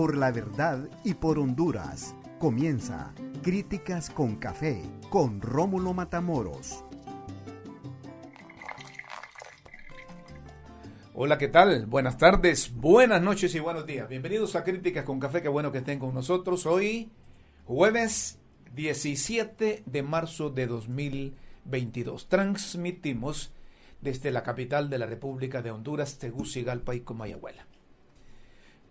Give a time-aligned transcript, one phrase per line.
[0.00, 2.14] Por la verdad y por Honduras.
[2.38, 6.86] Comienza Críticas con Café con Rómulo Matamoros.
[11.12, 11.84] Hola, ¿qué tal?
[11.84, 14.08] Buenas tardes, buenas noches y buenos días.
[14.08, 16.64] Bienvenidos a Críticas con Café, qué bueno que estén con nosotros.
[16.64, 17.12] Hoy,
[17.66, 18.38] jueves
[18.74, 22.26] 17 de marzo de 2022.
[22.30, 23.52] Transmitimos
[24.00, 27.66] desde la capital de la República de Honduras, Tegucigalpa y Comayagüela.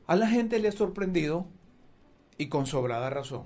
[0.09, 1.45] A la gente le ha sorprendido,
[2.39, 3.45] y con sobrada razón,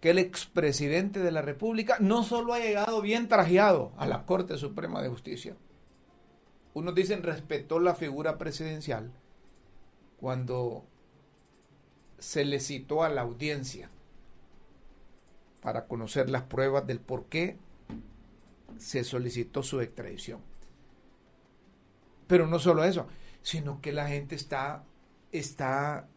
[0.00, 4.56] que el expresidente de la República no solo ha llegado bien trajeado a la Corte
[4.56, 5.54] Suprema de Justicia,
[6.72, 9.12] unos dicen respetó la figura presidencial
[10.18, 10.86] cuando
[12.18, 13.90] se le citó a la audiencia
[15.60, 17.58] para conocer las pruebas del por qué
[18.78, 20.40] se solicitó su extradición.
[22.26, 23.06] Pero no solo eso,
[23.42, 24.84] sino que la gente está,
[25.38, 26.08] está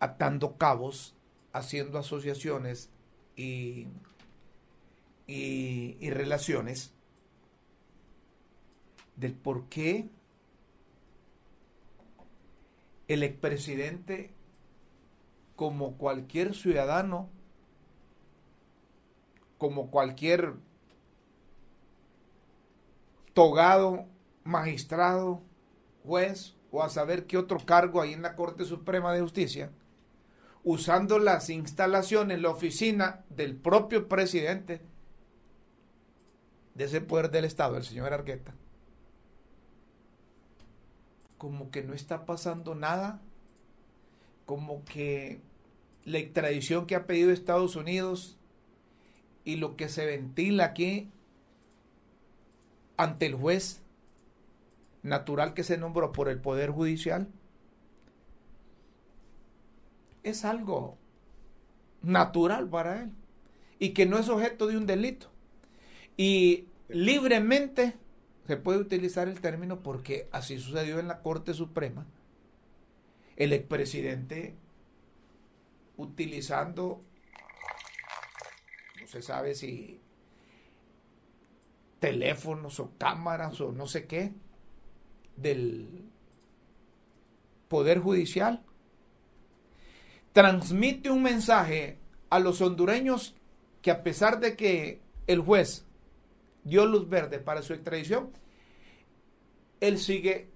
[0.00, 1.14] atando cabos,
[1.52, 2.90] haciendo asociaciones
[3.36, 3.88] y,
[5.26, 6.92] y, y relaciones
[9.16, 10.08] del por qué
[13.08, 14.32] el expresidente,
[15.56, 17.28] como cualquier ciudadano,
[19.58, 20.54] como cualquier
[23.34, 24.06] togado,
[24.42, 25.42] magistrado,
[26.04, 29.70] juez o a saber qué otro cargo hay en la Corte Suprema de Justicia,
[30.64, 34.80] usando las instalaciones, la oficina del propio presidente
[36.74, 38.56] de ese poder del Estado, el señor Argueta,
[41.38, 43.22] como que no está pasando nada,
[44.44, 45.40] como que
[46.04, 48.36] la extradición que ha pedido Estados Unidos
[49.44, 51.08] y lo que se ventila aquí
[52.96, 53.83] ante el juez
[55.04, 57.28] natural que se nombró por el Poder Judicial
[60.24, 60.98] es algo
[62.02, 63.12] natural para él
[63.78, 65.30] y que no es objeto de un delito.
[66.16, 67.94] Y libremente
[68.46, 72.06] se puede utilizar el término porque así sucedió en la Corte Suprema.
[73.36, 74.56] El expresidente
[75.96, 77.02] utilizando,
[79.00, 80.00] no se sabe si
[82.00, 84.32] teléfonos o cámaras o no sé qué,
[85.36, 86.10] del
[87.68, 88.62] Poder Judicial,
[90.32, 91.98] transmite un mensaje
[92.30, 93.34] a los hondureños
[93.82, 95.84] que a pesar de que el juez
[96.64, 98.30] dio luz verde para su extradición,
[99.80, 100.50] él sigue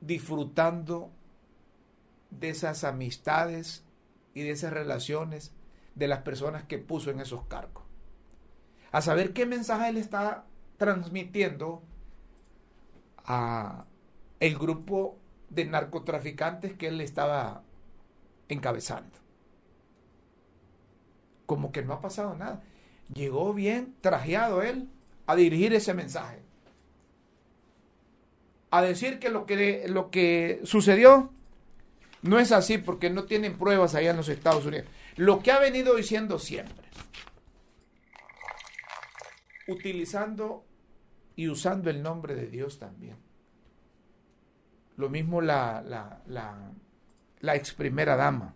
[0.00, 1.10] disfrutando
[2.30, 3.84] de esas amistades
[4.34, 5.52] y de esas relaciones
[5.94, 7.84] de las personas que puso en esos cargos.
[8.92, 10.46] A saber qué mensaje él está
[10.78, 11.82] transmitiendo
[14.40, 15.18] el grupo
[15.48, 17.62] de narcotraficantes que él estaba
[18.48, 19.18] encabezando.
[21.46, 22.62] Como que no ha pasado nada
[23.14, 24.88] llegó bien trajeado él
[25.26, 26.40] a dirigir ese mensaje.
[28.70, 31.30] A decir que lo que, lo que sucedió
[32.22, 34.86] no es así porque no tienen pruebas allá en los Estados Unidos.
[35.16, 36.84] Lo que ha venido diciendo siempre.
[39.66, 40.64] Utilizando
[41.36, 43.16] y usando el nombre de Dios también.
[44.96, 46.72] Lo mismo la, la, la,
[47.40, 48.54] la ex primera dama.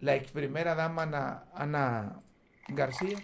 [0.00, 2.20] La ex primera dama Ana,
[2.68, 3.18] García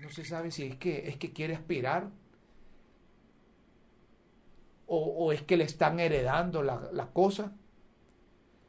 [0.00, 2.08] no se sabe si es que, es que quiere aspirar
[4.86, 7.52] o, es que le están heredando la, la cosa.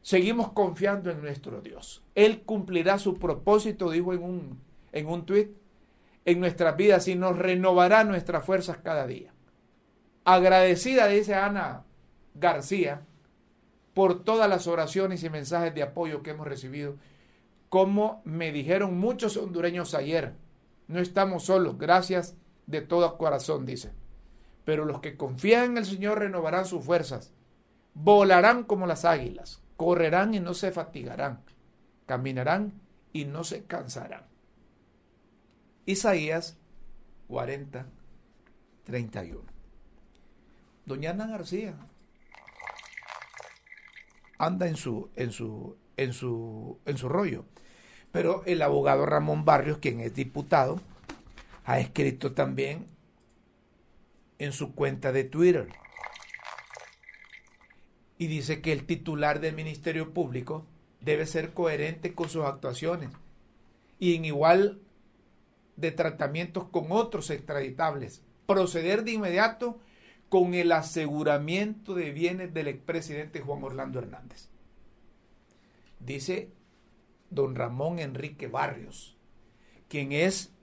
[0.02, 2.04] Seguimos confiando en nuestro Dios.
[2.14, 4.60] Él cumplirá su propósito, dijo en un,
[4.92, 5.52] en un tuit,
[6.26, 9.34] en nuestras vidas y nos renovará nuestras fuerzas cada día.
[10.26, 11.86] Agradecida, dice Ana
[12.36, 13.02] García,
[13.94, 16.96] por todas las oraciones y mensajes de apoyo que hemos recibido
[17.70, 20.34] como me dijeron muchos hondureños ayer,
[20.88, 23.92] no estamos solos, gracias de todo corazón, dice.
[24.66, 27.32] Pero los que confían en el Señor renovarán sus fuerzas,
[27.94, 31.44] volarán como las águilas, correrán y no se fatigarán,
[32.08, 32.74] caminarán
[33.14, 34.29] y no se cansarán.
[35.90, 36.56] Isaías
[37.30, 37.88] 40,
[38.84, 39.42] 31.
[40.86, 41.74] Doña Ana García
[44.38, 47.46] anda en su, en su, en su, en su rollo.
[48.12, 50.80] Pero el abogado Ramón Barrios, quien es diputado,
[51.66, 52.86] ha escrito también
[54.38, 55.70] en su cuenta de Twitter.
[58.20, 60.68] Y dice que el titular del Ministerio Público
[61.02, 63.10] debe ser coherente con sus actuaciones
[63.98, 64.84] y en igual
[65.80, 68.24] de tratamientos con otros extraditables.
[68.46, 69.80] Proceder de inmediato
[70.30, 74.50] con el aseguramiento de bienes del expresidente Juan Orlando Hernández.
[76.00, 76.52] Dice
[77.30, 79.18] don Ramón Enrique Barrios,
[79.88, 80.54] quien es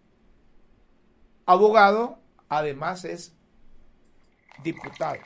[1.44, 3.36] abogado, además es
[4.62, 5.20] diputado.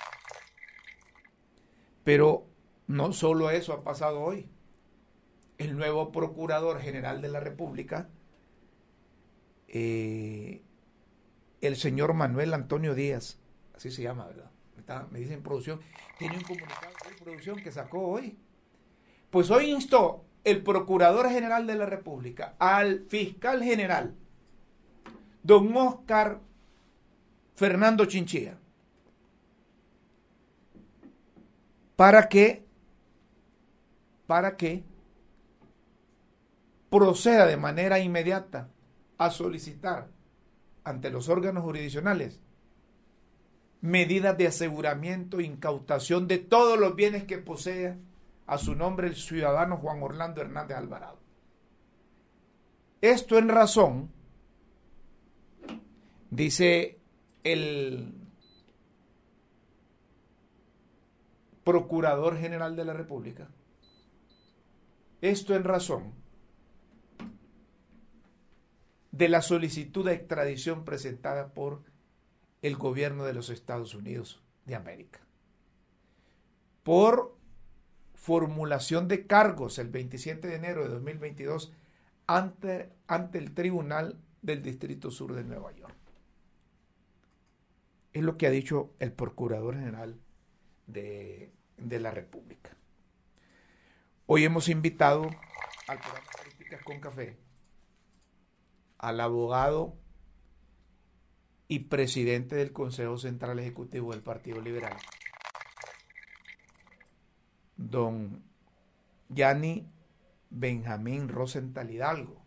[2.05, 2.47] Pero
[2.87, 4.49] no solo eso ha pasado hoy.
[5.59, 8.09] El nuevo Procurador General de la República,
[9.73, 10.63] eh,
[11.61, 13.39] el señor Manuel Antonio Díaz,
[13.75, 14.51] así se llama, ¿verdad?
[15.11, 15.81] me dicen producción,
[16.19, 18.37] tiene un comunicado de producción que sacó hoy.
[19.31, 24.17] Pues hoy instó el Procurador General de la República al fiscal general,
[25.45, 26.41] don Oscar
[27.55, 28.59] Fernando Chinchilla,
[31.95, 32.65] para que,
[34.27, 34.83] para que
[36.89, 38.69] proceda de manera inmediata
[39.21, 40.09] a solicitar
[40.83, 42.41] ante los órganos jurisdiccionales
[43.83, 47.99] medidas de aseguramiento e incautación de todos los bienes que posea
[48.47, 51.19] a su nombre el ciudadano Juan Orlando Hernández Alvarado.
[53.03, 54.11] Esto en razón,
[56.31, 56.99] dice
[57.45, 58.15] el
[61.63, 63.49] Procurador General de la República,
[65.21, 66.20] esto en razón
[69.13, 71.83] de la solicitud de extradición presentada por
[72.63, 75.21] el gobierno de los Estados Unidos de América.
[76.83, 77.37] Por
[78.15, 81.73] formulación de cargos el 27 de enero de 2022
[82.27, 85.97] ante, ante el Tribunal del Distrito Sur de Nueva York.
[88.13, 90.19] Es lo que ha dicho el Procurador General
[90.87, 92.77] de, de la República.
[94.27, 95.31] Hoy hemos invitado
[95.89, 97.37] al programa con Café
[99.01, 99.97] al abogado
[101.69, 104.97] y presidente del Consejo Central Ejecutivo del Partido Liberal,
[107.77, 108.43] don
[109.31, 109.89] Yanni
[110.51, 112.43] Benjamín Rosenthal Hidalgo.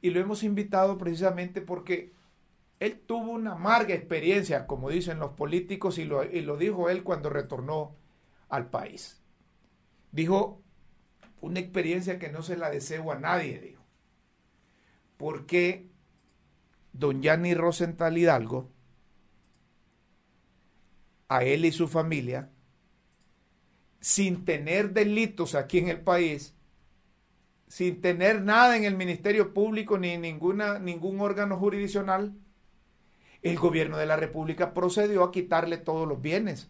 [0.00, 2.12] Y lo hemos invitado precisamente porque
[2.78, 7.02] él tuvo una amarga experiencia, como dicen los políticos, y lo, y lo dijo él
[7.02, 7.96] cuando retornó
[8.48, 9.22] al país.
[10.12, 10.60] Dijo,
[11.40, 13.81] una experiencia que no se la deseo a nadie, dijo
[15.22, 15.86] porque
[16.92, 18.72] don Yanni Rosenthal Hidalgo,
[21.28, 22.50] a él y su familia,
[24.00, 26.56] sin tener delitos aquí en el país,
[27.68, 32.34] sin tener nada en el Ministerio Público ni ninguna, ningún órgano jurisdiccional,
[33.42, 36.68] el gobierno de la República procedió a quitarle todos los bienes.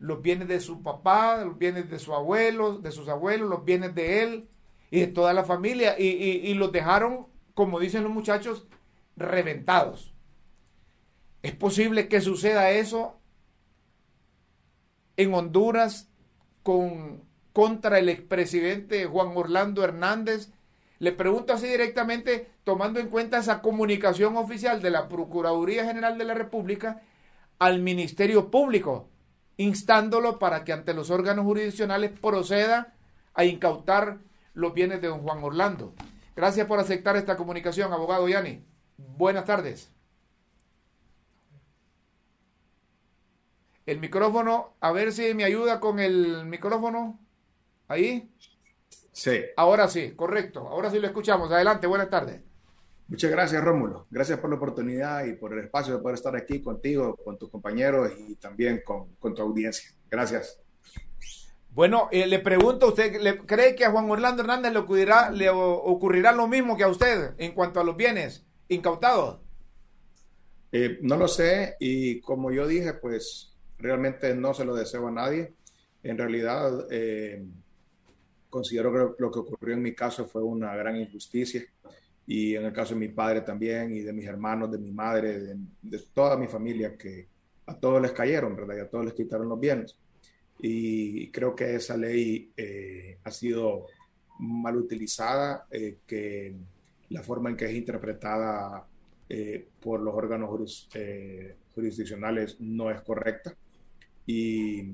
[0.00, 3.94] Los bienes de su papá, los bienes de su abuelo, de sus abuelos, los bienes
[3.94, 4.48] de él
[4.90, 5.96] y de toda la familia.
[5.96, 8.68] Y los dejaron como dicen los muchachos,
[9.16, 10.14] reventados.
[11.42, 13.18] ¿Es posible que suceda eso
[15.16, 16.08] en Honduras
[16.62, 20.52] con, contra el expresidente Juan Orlando Hernández?
[21.00, 26.26] Le pregunto así directamente, tomando en cuenta esa comunicación oficial de la Procuraduría General de
[26.26, 27.02] la República
[27.58, 29.08] al Ministerio Público,
[29.56, 32.94] instándolo para que ante los órganos jurisdiccionales proceda
[33.34, 34.18] a incautar
[34.54, 35.92] los bienes de don Juan Orlando.
[36.38, 38.64] Gracias por aceptar esta comunicación, abogado Yani.
[38.96, 39.90] Buenas tardes.
[43.84, 47.18] El micrófono, a ver si me ayuda con el micrófono.
[47.88, 48.30] Ahí.
[49.10, 49.46] Sí.
[49.56, 50.60] Ahora sí, correcto.
[50.68, 51.50] Ahora sí lo escuchamos.
[51.50, 52.40] Adelante, buenas tardes.
[53.08, 54.06] Muchas gracias, Rómulo.
[54.08, 57.50] Gracias por la oportunidad y por el espacio de poder estar aquí contigo, con tus
[57.50, 59.90] compañeros y también con, con tu audiencia.
[60.08, 60.60] Gracias.
[61.78, 65.48] Bueno, eh, le pregunto, ¿usted le, cree que a Juan Orlando Hernández le ocurrirá, le
[65.48, 69.38] ocurrirá lo mismo que a usted en cuanto a los bienes incautados?
[70.72, 75.12] Eh, no lo sé y como yo dije, pues realmente no se lo deseo a
[75.12, 75.52] nadie.
[76.02, 77.46] En realidad, eh,
[78.50, 81.62] considero que lo que ocurrió en mi caso fue una gran injusticia
[82.26, 85.38] y en el caso de mi padre también y de mis hermanos, de mi madre,
[85.38, 87.28] de, de toda mi familia, que
[87.66, 88.78] a todos les cayeron, ¿verdad?
[88.78, 89.96] Y a todos les quitaron los bienes
[90.60, 93.86] y creo que esa ley eh, ha sido
[94.38, 96.54] mal utilizada, eh, que
[97.10, 98.86] la forma en que es interpretada
[99.28, 103.54] eh, por los órganos eh, jurisdiccionales no es correcta
[104.26, 104.92] y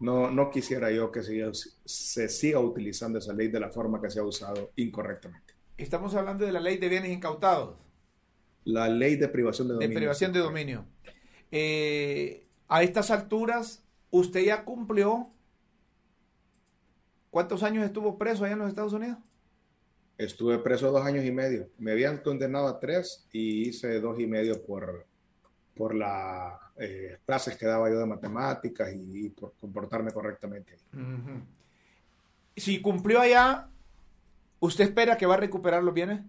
[0.00, 1.42] no, no quisiera yo que se,
[1.84, 5.54] se siga utilizando esa ley de la forma que se ha usado incorrectamente.
[5.76, 7.76] Estamos hablando de la ley de bienes incautados.
[8.64, 9.88] La ley de privación de dominio.
[9.88, 10.86] De privación de dominio.
[11.50, 13.83] Eh, a estas alturas,
[14.18, 15.28] usted ya cumplió.
[17.30, 19.18] ¿Cuántos años estuvo preso allá en los Estados Unidos?
[20.16, 21.68] Estuve preso dos años y medio.
[21.78, 25.04] Me habían condenado a tres y hice dos y medio por,
[25.74, 30.78] por las eh, clases que daba yo de matemáticas y, por comportarme correctamente.
[32.56, 33.68] Si cumplió allá,
[34.60, 36.20] ¿usted espera que va a recuperar los bienes?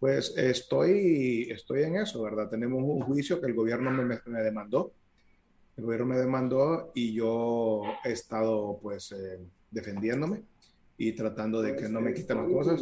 [0.00, 2.50] Pues estoy, estoy en eso, ¿verdad?
[2.50, 4.92] Tenemos un juicio que el gobierno me, me demandó.
[5.76, 9.38] El gobierno me demandó y yo he estado pues eh,
[9.70, 10.42] defendiéndome
[10.96, 12.80] y tratando de que no me quiten las cosas.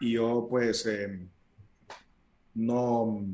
[0.00, 1.26] Y yo pues eh,
[2.54, 3.24] no,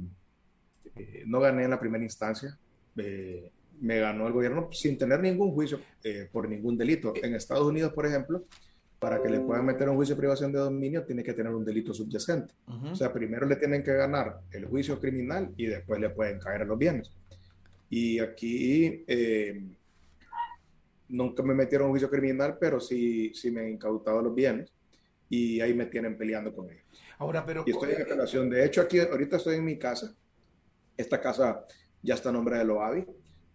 [0.94, 2.56] eh, no gané en la primera instancia.
[2.94, 5.80] me ganó el gobierno sin tener ningún juicio
[6.30, 7.12] por ningún delito.
[7.20, 8.44] En Estados Unidos, por ejemplo,
[9.00, 11.64] para que le puedan meter un juicio de privación de dominio, tiene que tener un
[11.64, 12.54] delito subyacente.
[12.90, 16.64] O sea, primero le tienen que ganar el juicio criminal y después le pueden caer
[16.66, 17.10] los bienes.
[17.96, 19.62] Y aquí eh,
[21.10, 24.72] nunca me metieron un juicio criminal, pero sí, sí me han incautado los bienes
[25.30, 26.82] y ahí me tienen peleando con ellos.
[27.18, 27.62] Ahora, pero...
[27.64, 28.50] Y estoy en apelación.
[28.50, 30.12] De hecho, aquí ahorita estoy en mi casa.
[30.96, 31.64] Esta casa
[32.02, 33.06] ya está a nombre de Loavi,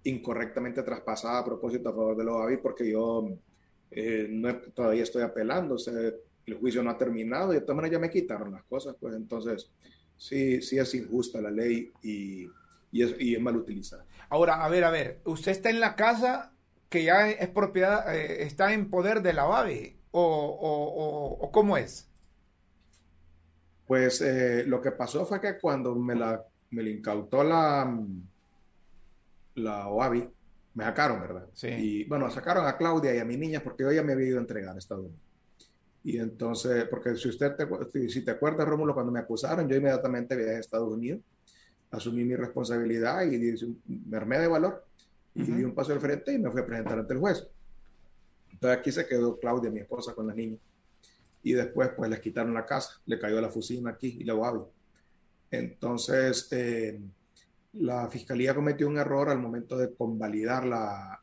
[0.06, 3.28] incorrectamente traspasada a propósito a favor de Loavi, porque yo
[3.92, 5.76] eh, no, todavía estoy apelando,
[6.46, 9.16] el juicio no ha terminado y de todas maneras ya me quitaron las cosas, pues
[9.16, 9.70] entonces
[10.16, 12.48] sí, sí es injusta la ley y,
[12.92, 14.06] y, es, y es, mal utilizada.
[14.30, 16.54] Ahora, a ver, a ver, usted está en la casa
[16.90, 21.78] que ya es propiedad, eh, está en poder de la BAVE o, o, o, cómo
[21.78, 22.08] es?
[23.86, 27.92] Pues eh, lo que pasó fue que cuando me la, me la incautó la,
[29.56, 30.30] la OAVI,
[30.76, 31.48] me sacaron, ¿verdad?
[31.54, 31.68] Sí.
[31.68, 34.38] Y bueno, sacaron a Claudia y a mi niña porque yo ya me había ido
[34.38, 35.30] a entregar a Estados Unidos.
[36.04, 40.36] Y entonces, porque si usted te, si te acuerdas, Rómulo, cuando me acusaron, yo inmediatamente
[40.36, 41.22] viajé a Estados Unidos,
[41.92, 43.38] asumí mi responsabilidad y
[43.88, 44.86] me armé de valor
[45.34, 47.48] y di un paso al frente y me fui a presentar ante el juez.
[48.52, 50.60] Entonces aquí se quedó Claudia, mi esposa, con las niñas.
[51.44, 54.62] Y después, pues les quitaron la casa, le cayó la fusil aquí y la guavi.
[55.52, 57.00] Entonces, eh,
[57.74, 61.22] la fiscalía cometió un error al momento de convalidar la,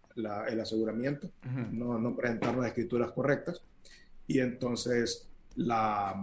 [0.49, 1.31] el aseguramiento,
[1.73, 3.63] no, no presentaron las escrituras correctas.
[4.27, 6.15] Y entonces la,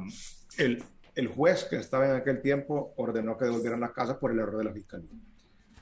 [0.57, 0.83] el,
[1.15, 4.57] el, juez que estaba en aquel tiempo ordenó que devolvieran las casas por el error
[4.57, 5.09] de la fiscalía.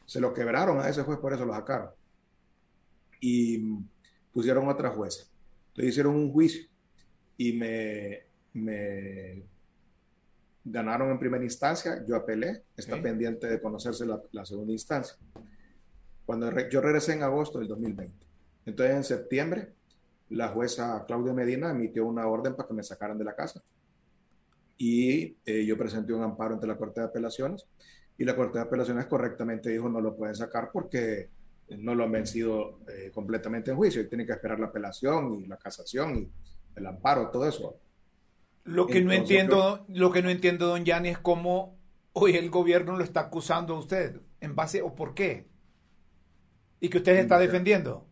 [0.06, 1.90] Se lo quebraron a ese juez, por eso lo sacaron.
[3.20, 3.78] Y
[4.34, 5.26] pusieron otra jueza.
[5.70, 6.68] Entonces hicieron un juicio
[7.38, 9.44] y me, me
[10.64, 15.18] ganaron en primera instancia, yo apelé, está pendiente de conocerse la, segunda instancia.
[16.26, 18.26] Cuando yo regresé en agosto del 2020,
[18.66, 19.74] entonces en septiembre
[20.30, 23.62] la jueza Claudia Medina emitió una orden para que me sacaran de la casa
[24.84, 27.68] y eh, yo presenté un amparo ante la Corte de Apelaciones
[28.18, 31.30] y la Corte de Apelaciones correctamente dijo no lo pueden sacar porque
[31.78, 35.46] no lo han vencido eh, completamente en juicio y tienen que esperar la apelación y
[35.46, 36.32] la casación y
[36.76, 37.76] el amparo, todo eso.
[38.64, 41.78] Lo que no entiendo, lo que no entiendo, don Yanni, es cómo
[42.14, 45.48] hoy el gobierno lo está acusando a usted, en base o por qué,
[46.80, 48.08] y que usted está defendiendo.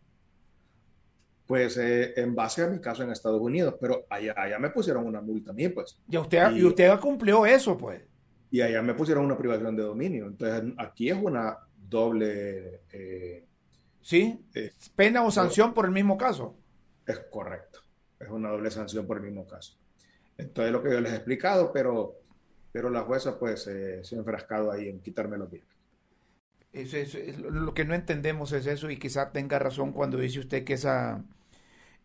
[1.50, 5.04] Pues eh, en base a mi caso en Estados Unidos, pero allá, allá me pusieron
[5.04, 5.98] una multa a mí, pues.
[6.08, 8.04] Y usted, y, usted cumplió eso, pues.
[8.52, 10.26] Y allá me pusieron una privación de dominio.
[10.28, 12.82] Entonces aquí es una doble.
[12.92, 13.44] Eh,
[14.00, 14.46] sí.
[14.54, 16.54] Eh, pena o sanción por el mismo caso.
[17.04, 17.80] Es correcto.
[18.20, 19.76] Es una doble sanción por el mismo caso.
[20.38, 22.14] Entonces, lo que yo les he explicado, pero,
[22.70, 25.68] pero la jueza pues eh, se ha enfrascado ahí en quitarme los bienes.
[27.40, 31.24] lo que no entendemos es eso y quizá tenga razón cuando dice usted que esa,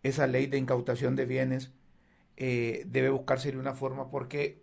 [0.06, 1.72] esa ley de incautación de bienes
[2.38, 4.62] eh, debe buscarse de una forma porque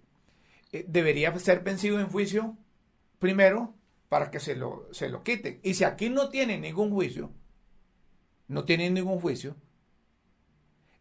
[0.71, 2.57] eh, debería ser vencido en juicio
[3.19, 3.75] primero
[4.09, 5.59] para que se lo, se lo quiten.
[5.65, 7.33] Y si aquí no tiene ningún juicio,
[8.47, 9.57] no tiene ningún juicio,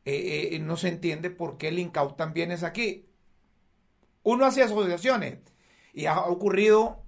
[0.06, 3.06] eh, no se entiende por qué le incautan bienes aquí.
[4.24, 5.38] Uno hace asociaciones
[5.94, 7.04] y ha ocurrido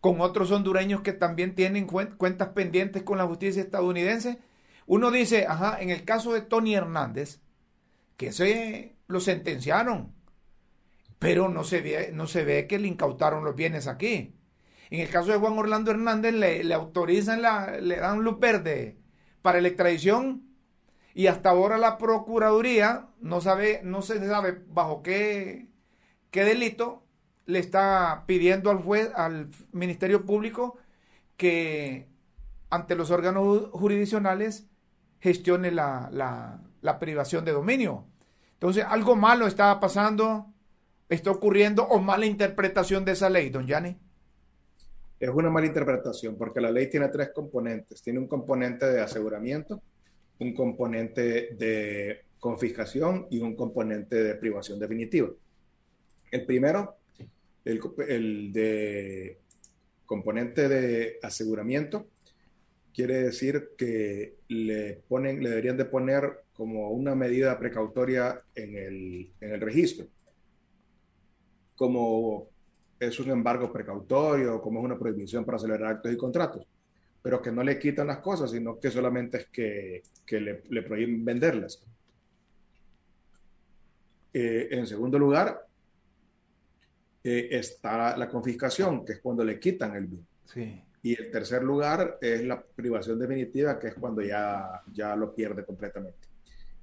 [0.00, 4.38] con otros hondureños que también tienen cuentas pendientes con la justicia estadounidense.
[4.88, 7.40] Uno dice, ajá, en el caso de Tony Hernández,
[8.16, 10.12] que se lo sentenciaron,
[11.20, 14.34] pero no se ve, no se ve que le incautaron los bienes aquí.
[14.90, 18.98] En el caso de Juan Orlando Hernández le, autorizan, la, le dan luz verde
[19.42, 20.48] para la extradición
[21.14, 25.68] y hasta ahora la Procuraduría no sabe, no se sabe bajo qué
[26.30, 27.04] qué delito
[27.46, 30.76] le está pidiendo al juez, al Ministerio Público,
[31.36, 32.08] que
[32.70, 34.67] ante los órganos jurisdiccionales
[35.20, 36.10] gestione la,
[36.80, 38.06] la, privación de dominio.
[38.54, 40.52] Entonces, algo malo está pasando,
[41.08, 43.96] está ocurriendo o mala interpretación de esa ley, don Yanni.
[45.20, 48.02] Es una mala interpretación porque la ley tiene tres componentes.
[48.02, 49.82] Tiene un componente de aseguramiento,
[50.38, 55.28] un componente de confiscación y un componente de privación definitiva.
[56.30, 56.96] El primero,
[57.64, 59.38] el, el de
[60.06, 62.06] componente de aseguramiento,
[62.98, 69.30] quiere decir que le ponen, le deberían de poner como una medida precautoria en el,
[69.40, 70.08] en el registro,
[71.76, 72.48] como
[72.98, 76.66] es un embargo precautorio, como es una prohibición para acelerar actos y contratos,
[77.22, 80.82] pero que no le quitan las cosas, sino que solamente es que, que le, le,
[80.82, 81.80] prohíben venderlas.
[84.32, 85.64] Eh, en segundo lugar,
[87.22, 90.26] eh, está la confiscación, que es cuando le quitan el bien.
[90.46, 90.82] Sí.
[91.02, 95.64] Y el tercer lugar es la privación definitiva, que es cuando ya, ya lo pierde
[95.64, 96.28] completamente.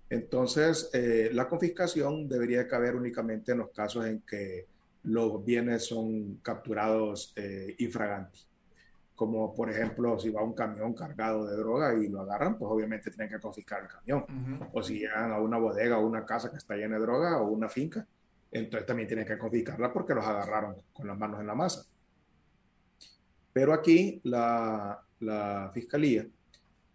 [0.10, 4.68] Entonces, eh, la confiscación debería caber únicamente en los casos en que
[5.04, 8.40] los bienes son capturados eh, infraganti.
[9.16, 13.12] Como por ejemplo, si va un camión cargado de droga y lo agarran, pues obviamente
[13.12, 14.70] tienen que confiscar el camión.
[14.74, 17.48] O si llegan a una bodega o una casa que está llena de droga o
[17.50, 18.06] una finca,
[18.52, 21.86] entonces también tienen que confiscarla porque los agarraron con las manos en la masa.
[23.56, 26.28] Pero aquí la, la fiscalía,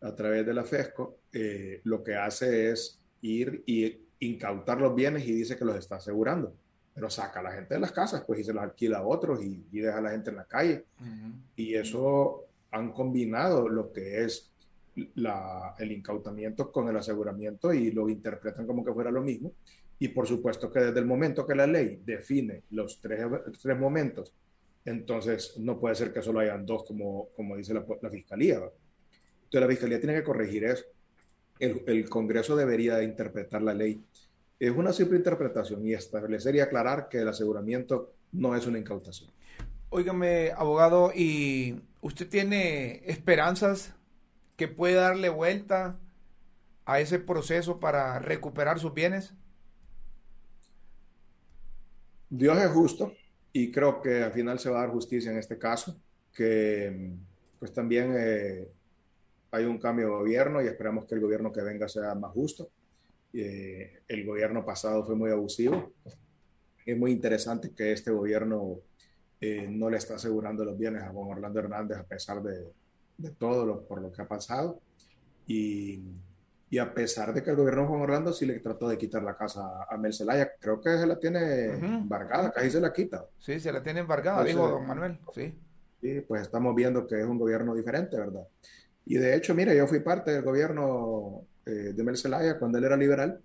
[0.03, 5.27] a través de la FESCO, eh, lo que hace es ir y incautar los bienes
[5.27, 6.53] y dice que los está asegurando.
[6.93, 9.43] Pero saca a la gente de las casas, pues y se los alquila a otros
[9.43, 10.85] y, deja a la gente en la calle.
[11.57, 14.51] Y eso han combinado lo que es
[15.15, 19.55] la, el incautamiento con el aseguramiento y lo interpretan como que fuera lo mismo.
[19.99, 23.25] Y por supuesto que desde el momento que la ley define los tres,
[23.63, 24.35] tres momentos
[24.85, 28.55] entonces no puede ser que solo hayan dos, como, como dice la, Fiscalía.
[28.55, 30.85] Entonces la Fiscalía tiene que corregir eso.
[31.59, 34.03] El, Congreso debería interpretar la ley.
[34.59, 39.31] Es una simple interpretación y establecer y aclarar que el aseguramiento no es una incautación.
[39.91, 43.95] Óigame, abogado, ¿y usted tiene esperanzas
[44.57, 45.99] que puede darle vuelta
[46.87, 49.35] a ese proceso para recuperar sus bienes?
[52.31, 53.13] Dios es justo
[53.53, 55.97] y creo que al final se va a dar justicia en este caso,
[56.33, 57.13] que
[57.59, 58.69] pues también eh,
[59.51, 62.71] hay un cambio de gobierno y esperamos que el gobierno que venga sea más justo.
[63.33, 65.93] Eh, el gobierno pasado fue muy abusivo.
[66.87, 68.81] Es muy interesante que este gobierno
[69.41, 72.73] eh, no le está asegurando los bienes a Juan Orlando Hernández a pesar de,
[73.19, 74.81] de todo lo, por lo que ha pasado.
[75.47, 76.01] Y
[76.71, 79.25] y a pesar de que el gobierno de Juan Orlando sí le trató de quitar
[79.25, 83.27] la casa a Mel Zelaya, creo que se la tiene embargada, casi se la quita.
[83.41, 85.53] Sí, se la tiene embargada, dijo don Manuel, sí.
[86.01, 88.47] Sí, pues estamos viendo que es un gobierno diferente, ¿verdad?
[89.05, 92.85] Y de hecho, mire, yo fui parte del gobierno eh, de Mel Zelaya cuando él
[92.85, 93.41] era liberal,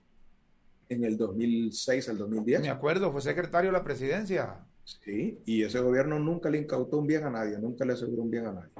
[0.87, 2.61] en el 2006 al 2010.
[2.61, 4.57] Me acuerdo, fue secretario de la presidencia.
[4.83, 8.29] Sí, y ese gobierno nunca le incautó un bien a nadie, nunca le aseguró un
[8.29, 8.71] bien a nadie.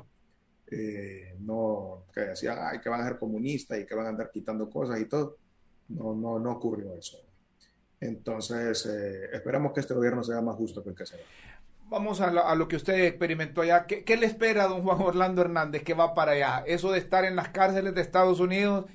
[0.71, 4.31] Eh, no, que decían, ay, que van a ser comunistas y que van a andar
[4.31, 5.37] quitando cosas y todo.
[5.89, 7.17] No, no, no ocurrió eso.
[7.99, 11.19] Entonces, eh, esperamos que este gobierno sea más justo que el que sea.
[11.87, 13.85] Vamos a lo, que usted experimentó allá.
[13.85, 16.63] ¿Qué, ¿Qué, le espera a don Juan Orlando Hernández que va para allá?
[16.65, 18.85] Eso de estar en las cárceles de Estados Unidos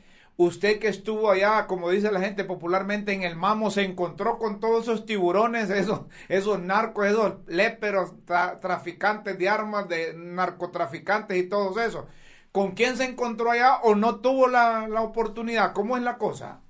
[0.43, 4.59] Usted que estuvo allá, como dice la gente popularmente, en el mamo, se encontró con
[4.59, 11.77] todos esos tiburones, esos, esos narcos, esos léperos, traficantes de armas, de narcotraficantes y todos
[11.77, 12.07] eso.
[12.53, 15.75] ¿Con quién se encontró allá o no tuvo la, oportunidad?
[15.75, 16.63] ¿Cómo es la cosa?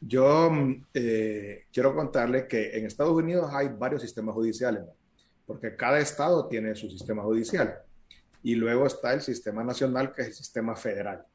[0.00, 0.48] Yo
[0.94, 4.84] eh, quiero contarle que en Estados Unidos hay varios sistemas judiciales,
[5.46, 7.76] porque cada estado tiene su sistema judicial.
[8.44, 11.26] Y luego está el sistema nacional, que es el sistema federal.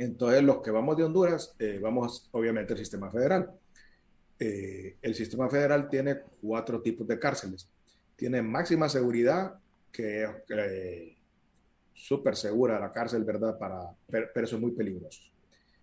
[0.00, 3.50] Entonces, los que vamos de Honduras, eh, vamos obviamente al sistema federal.
[4.38, 7.68] Eh, el sistema federal tiene cuatro tipos de cárceles.
[8.16, 9.56] Tiene máxima seguridad,
[9.92, 11.18] que es eh,
[11.92, 13.58] súper segura la cárcel, ¿verdad?
[13.58, 13.94] Para
[14.32, 15.30] presos muy peligrosos.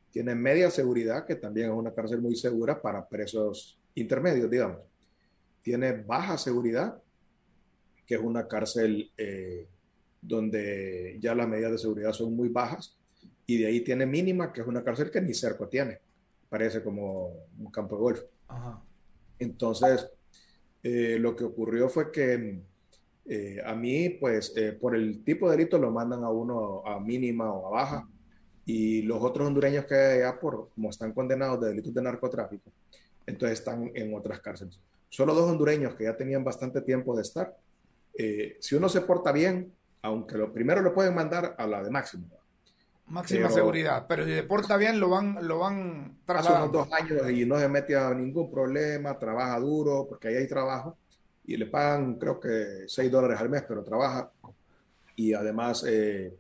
[0.10, 4.80] Tiene media seguridad, que también es una cárcel muy segura para presos intermedios, digamos.
[5.62, 7.00] Tiene baja seguridad,
[8.08, 9.12] que es una cárcel
[10.20, 12.97] donde ya las medidas de seguridad son muy bajas
[13.48, 16.00] y de ahí tiene mínima, que es una cárcel que ni cerco tiene.
[16.50, 18.22] Parece como un campo de golf.
[19.40, 20.10] Entonces,
[20.84, 22.62] eh, lo que ocurrió fue que
[23.30, 27.00] eh, a mí, pues, eh, por el tipo de delito lo mandan a uno a
[27.00, 28.10] mínima o a baja.
[28.66, 32.70] Y los otros hondureños que hay allá, por, como están condenados de delitos de narcotráfico,
[33.26, 34.80] entonces están en otras cárceles.
[35.10, 37.56] solo dos hondureños que ya tenían bastante tiempo de estar.
[38.18, 41.90] Eh, si uno se porta bien, aunque lo primero lo pueden mandar a la de
[41.90, 42.28] máximo.
[43.10, 46.80] Máxima seguridad, pero si se porta bien lo van, lo van trasladando.
[46.80, 50.98] dos años y no se mete a ningún problema, trabaja duro, porque ahí hay trabajo,
[51.46, 54.30] y le pagan creo que 6 dólares al mes, pero trabaja,
[55.16, 56.36] y además eh,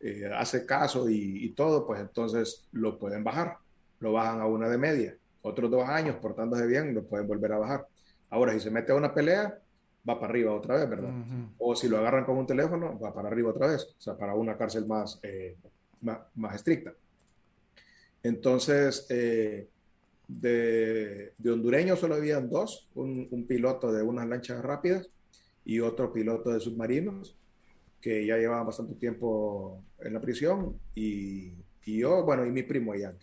[0.00, 3.58] eh, hace caso y, todo, pues entonces lo pueden bajar,
[4.00, 5.16] lo bajan a una de media.
[5.42, 7.86] Otros dos años portándose bien, lo pueden volver a bajar.
[8.30, 9.56] Ahora, si se mete a una pelea,
[10.08, 11.10] va para arriba otra vez, ¿verdad?
[11.58, 14.34] O si lo agarran con un teléfono, va para arriba otra vez, o sea, para
[14.34, 15.56] una cárcel más, eh,
[16.02, 16.94] más, estricta.
[18.22, 19.68] Entonces, eh,
[20.28, 25.08] de, de, hondureños solo habían dos, un, un, piloto de unas lanchas rápidas
[25.64, 27.36] y otro piloto de submarinos,
[28.00, 31.52] que ya llevaban bastante tiempo en la prisión, y,
[31.84, 33.14] y yo, bueno, y mi primo allá.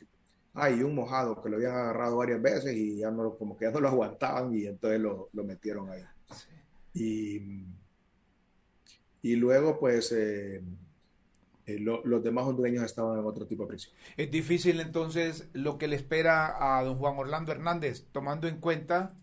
[0.54, 3.66] Ah, y un mojado que lo habían agarrado varias veces y ya no, como que
[3.66, 6.04] ya no lo aguantaban y entonces lo, lo metieron ahí.
[6.94, 7.66] Y,
[9.22, 10.62] y luego, pues, eh,
[11.70, 13.94] eh, los demás hondureños estaban en otro tipo de prisión.
[14.18, 19.16] Es difícil entonces lo que le espera a don Juan Orlando Hernández, tomando en cuenta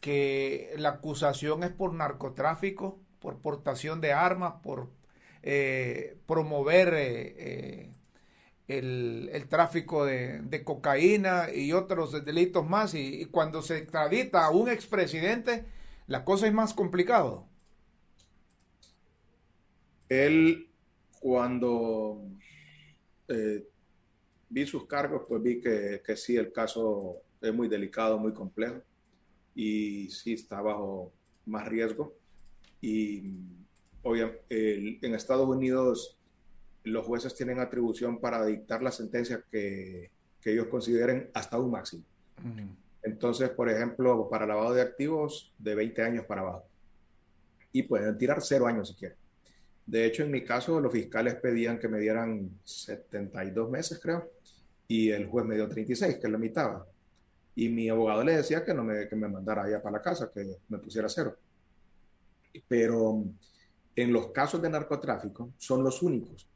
[0.00, 4.90] que la acusación es por narcotráfico, por portación de armas, por
[5.42, 6.94] eh, promover
[8.68, 12.94] el, el, tráfico de, de, cocaína y otros delitos más.
[12.94, 15.64] Y, y, cuando se extradita a un expresidente,
[16.06, 17.48] la cosa es más complicado.
[20.08, 20.67] Él,
[21.20, 22.22] cuando
[23.28, 23.66] eh,
[24.48, 28.82] vi sus cargos, pues vi que, que, sí, el caso es muy delicado, muy complejo
[29.54, 31.12] y sí está bajo
[31.46, 32.14] más riesgo.
[32.80, 33.34] Y
[34.02, 36.18] obviamente, en Estados Unidos
[36.84, 42.04] los jueces tienen atribución para dictar la sentencia que, que ellos consideren hasta un máximo.
[43.02, 46.64] Entonces, por ejemplo, para lavado de activos, de 20 años para abajo.
[47.72, 49.18] Y pueden tirar cero años si quieren.
[49.88, 54.32] De hecho, en mi caso, los fiscales pedían que me dieran 72 meses, creo,
[54.86, 56.82] y el juez me dio 36, que es la mitad.
[57.54, 60.30] Y mi abogado le decía que no me, que me mandara allá para la casa,
[60.30, 61.38] que me pusiera cero.
[62.68, 63.24] Pero
[63.96, 66.46] en los casos de narcotráfico son los únicos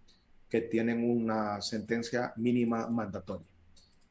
[0.50, 3.46] que tienen una sentencia mínima mandatoria.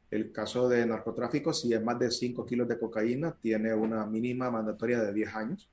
[0.10, 4.50] El caso de narcotráfico, si es más de 5 kilos de cocaína, tiene una mínima
[4.50, 5.70] mandatoria de 10 años.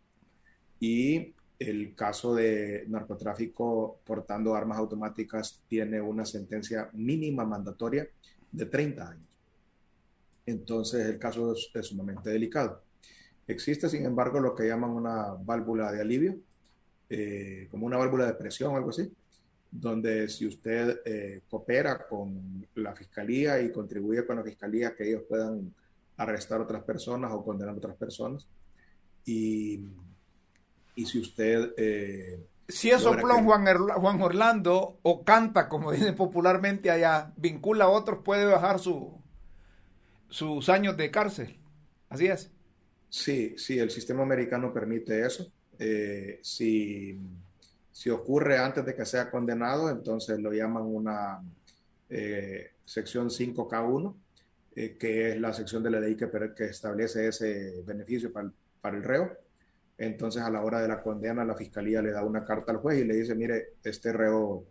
[0.78, 8.08] Y el caso de narcotráfico portando armas automáticas tiene una sentencia mínima mandatoria
[8.52, 9.28] de 30 años.
[10.46, 12.82] Entonces el caso es, sumamente delicado.
[13.46, 16.38] Existe, sin embargo, lo que llaman una válvula de alivio,
[17.10, 19.10] eh, como una válvula de presión algo así,
[19.70, 25.22] donde si usted eh, coopera con la fiscalía y contribuye con la fiscalía que ellos
[25.28, 25.74] puedan
[26.16, 28.46] arrestar otras personas o condenar otras personas.
[29.24, 29.82] Y,
[30.98, 31.74] y si usted...
[31.76, 33.64] Eh, si es soplón Juan,
[33.96, 39.18] Juan Orlando o canta, como dicen popularmente allá, vincula a otros, puede bajar su,
[40.28, 41.58] sus años de cárcel.
[42.08, 42.50] Así es.
[43.08, 45.50] Sí, sí, el sistema americano permite eso.
[45.78, 47.18] Eh, si
[47.98, 51.40] si ocurre antes de que sea condenado, entonces lo llaman una
[52.08, 54.14] eh, sección 5K1,
[54.76, 58.52] eh, que es la sección de la ley que, que establece ese beneficio para el,
[58.80, 59.36] para el, reo.
[59.98, 63.00] Entonces, a la hora de la condena, la fiscalía le da una carta al juez
[63.00, 64.64] y le dice, mire, este reo,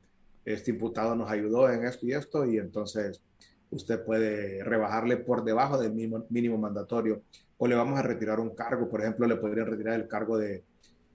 [0.45, 3.21] este imputado nos ayudó en esto y esto, y entonces
[3.69, 7.23] usted puede rebajarle por debajo del mínimo, mínimo mandatorio
[7.57, 8.87] o le vamos a retirar un cargo.
[8.89, 10.63] Por ejemplo, le podrían retirar el cargo de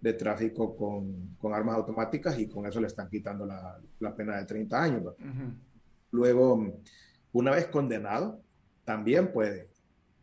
[0.03, 4.37] de tráfico con, con, armas automáticas y con eso le están quitando la, la pena
[4.37, 5.15] de 30 años.
[6.11, 6.81] Luego,
[7.33, 8.41] una vez condenado,
[8.85, 9.69] también puede,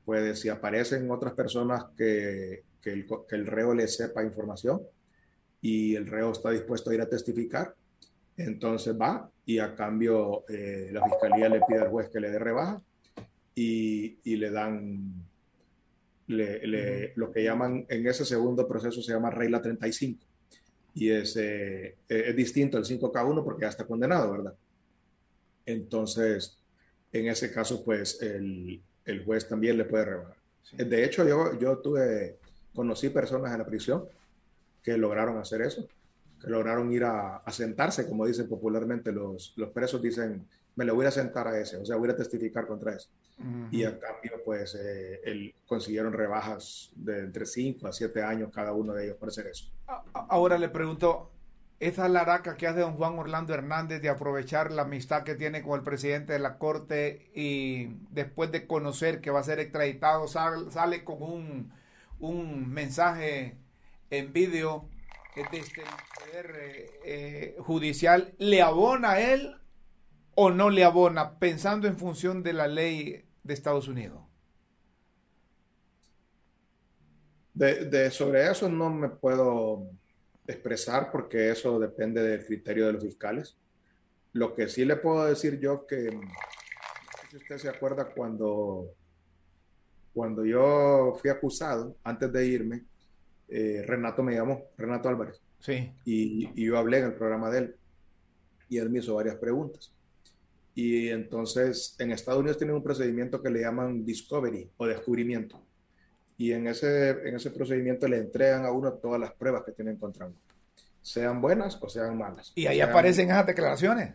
[0.04, 4.82] puede si aparecen otras personas que, que, el, que el reo le sepa información
[5.62, 7.76] y el reo está dispuesto a ir a testificar,
[8.38, 12.40] entonces va y a cambio eh, la fiscalía le pide al juez que le dé
[12.40, 12.82] rebaja
[13.56, 15.26] y, y le dan
[16.28, 20.24] le, lo que llaman en ese segundo proceso se llama regla 35
[20.94, 24.54] y es, eh, es distinto al 5K1 porque ya está condenado, ¿verdad?
[25.66, 26.58] Entonces,
[27.12, 30.36] en ese caso, pues el, el juez también le puede rebajar.
[30.74, 32.39] De hecho, yo, yo tuve,
[32.74, 34.06] conocí personas en la prisión
[34.84, 35.88] que lograron hacer eso,
[36.42, 40.48] que lograron ir a, a sentarse, como dicen popularmente los, los presos, dicen,
[40.80, 43.10] me le voy a sentar a ese, o sea, voy a testificar contra ese.
[43.72, 48.94] Y a cambio, pues, eh, consiguieron rebajas de entre 5 a 7 años cada uno
[48.94, 49.72] de ellos por hacer eso.
[50.14, 51.32] Ahora le pregunto,
[51.80, 55.80] esa laraca que hace don Juan Orlando Hernández de aprovechar la amistad que tiene con
[55.80, 61.04] el presidente de la Corte y después de conocer que va a ser extraditado, sale,
[61.04, 61.72] con un,
[62.20, 63.58] un mensaje
[64.10, 64.90] en vídeo
[65.52, 69.56] desde el poder eh, eh, judicial, ¿le abona a él
[70.36, 74.22] o no le abona pensando en función de la ley de Estados Unidos?
[77.54, 79.90] De, sobre eso no me puedo
[80.48, 83.58] expresar porque eso depende del criterio de los fiscales.
[84.32, 86.10] Lo que sí le puedo decir yo que,
[87.30, 88.96] si usted se acuerda cuando,
[90.14, 92.86] cuando yo fui acusado, antes de irme,
[93.48, 95.42] eh, Renato me llamó, Renato Álvarez.
[95.60, 95.92] Sí.
[96.06, 97.76] Y, y, yo hablé en el programa de él
[98.70, 99.92] y él me hizo varias preguntas.
[100.76, 105.62] Y entonces en Estados Unidos tienen un procedimiento que le llaman discovery o descubrimiento
[106.40, 109.98] y en ese, en ese procedimiento le entregan a uno todas las pruebas que tienen
[109.98, 110.38] contra uno,
[111.02, 112.54] sean buenas o sean malas.
[112.56, 114.14] ¿Y ahí aparecen esas declaraciones?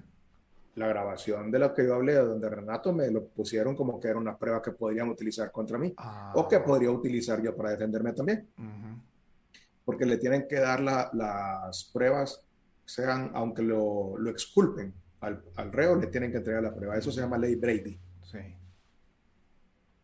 [0.77, 4.19] La grabación de lo que yo hablé, donde Renato me lo pusieron como que era
[4.19, 5.95] una prueba que podrían utilizar contra mí
[6.35, 6.65] o que ah.
[6.65, 8.49] podría utilizar yo para defenderme también.
[9.85, 12.43] Porque le tienen que dar las pruebas,
[12.85, 16.97] sean, aunque lo, lo exculpen al, al reo, le tienen que entregar la prueba.
[16.97, 17.99] Eso se llama ley Brady.
[18.23, 18.39] Sí.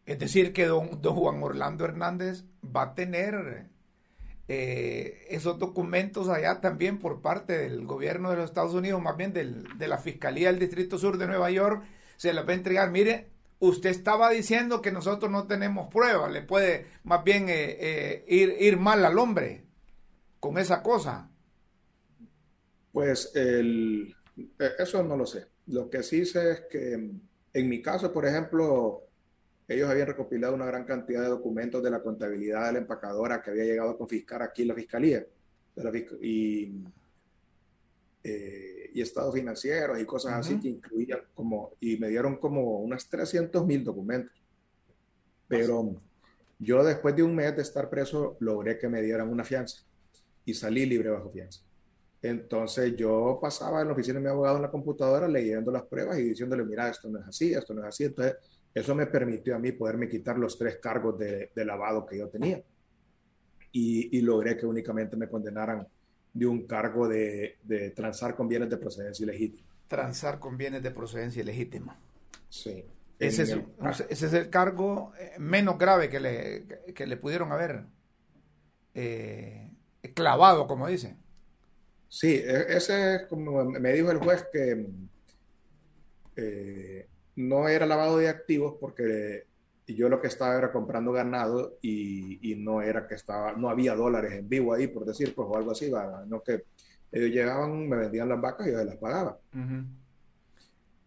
[0.06, 3.69] Es decir, que don, don Juan Orlando Hernández va a tener
[4.52, 9.32] eh, esos documentos allá también por parte del gobierno de los Estados Unidos, más bien
[9.32, 11.84] de la Fiscalía del Distrito Sur de Nueva York,
[12.16, 12.90] se les va a entregar.
[12.90, 13.28] Mire,
[13.60, 18.56] usted estaba diciendo que nosotros no tenemos pruebas, le puede más bien eh, eh, ir,
[18.58, 19.66] ir mal al hombre
[20.40, 21.30] con esa cosa.
[22.90, 24.16] Pues el,
[24.80, 25.46] eso no lo sé.
[25.68, 26.94] Lo que sí sé es que
[27.52, 29.09] en mi caso, por ejemplo,
[29.70, 33.50] ellos habían recopilado una gran cantidad de documentos de la contabilidad de la empacadora que
[33.50, 35.24] había llegado a confiscar aquí la fiscalía
[36.20, 36.82] y,
[38.24, 43.08] eh, y estados financieros y cosas así que incluían como, y me dieron como unas
[43.08, 44.36] 300 mil documentos.
[45.46, 45.94] Pero
[46.58, 49.84] yo después de un mes de estar preso logré que me dieran una fianza
[50.44, 51.60] y salí libre bajo fianza.
[52.20, 56.18] Entonces yo pasaba en la oficina de mi abogado en la computadora leyendo las pruebas
[56.18, 58.04] y diciéndole, mira, esto no es así, esto no es así.
[58.04, 58.34] Entonces
[58.74, 62.62] eso me permitió a mí poderme quitar los tres cargos de, lavado que yo tenía.
[63.72, 65.86] Y, logré que únicamente me condenaran
[66.32, 67.58] de un cargo de,
[67.94, 69.68] transar con bienes de procedencia ilegítima.
[69.88, 71.98] Transar con bienes de procedencia ilegítima.
[72.48, 72.84] Sí.
[73.18, 73.56] Ese es,
[74.08, 77.84] ese es, el cargo eh, menos grave que le, que le pudieron haber
[78.94, 79.70] eh,
[80.14, 81.18] clavado, como dicen.
[82.08, 84.86] Sí, e, ese es como me dijo el juez que
[86.36, 89.44] eh, no era lavado de activos porque
[89.86, 94.32] yo lo que estaba era comprando ganado y, no era que estaba, no había dólares
[94.34, 95.90] en vivo ahí, por decir, pues o algo así,
[96.26, 96.64] no que
[97.12, 99.38] ellos llegaban, me vendían las vacas y yo las pagaba.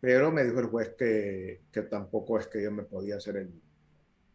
[0.01, 3.51] Pero me dijo el juez que, tampoco es que yo me podía ser el,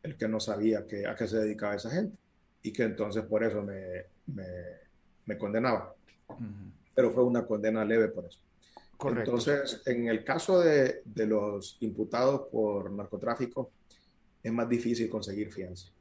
[0.03, 2.17] el que no sabía que, a qué se dedicaba esa gente
[2.63, 4.07] y que entonces por eso me,
[5.27, 5.95] me, condenaba.
[6.95, 8.41] Pero fue una condena leve por eso.
[9.07, 13.71] Entonces, en el caso de, de, los imputados por narcotráfico,
[14.43, 15.93] es más difícil conseguir fianza.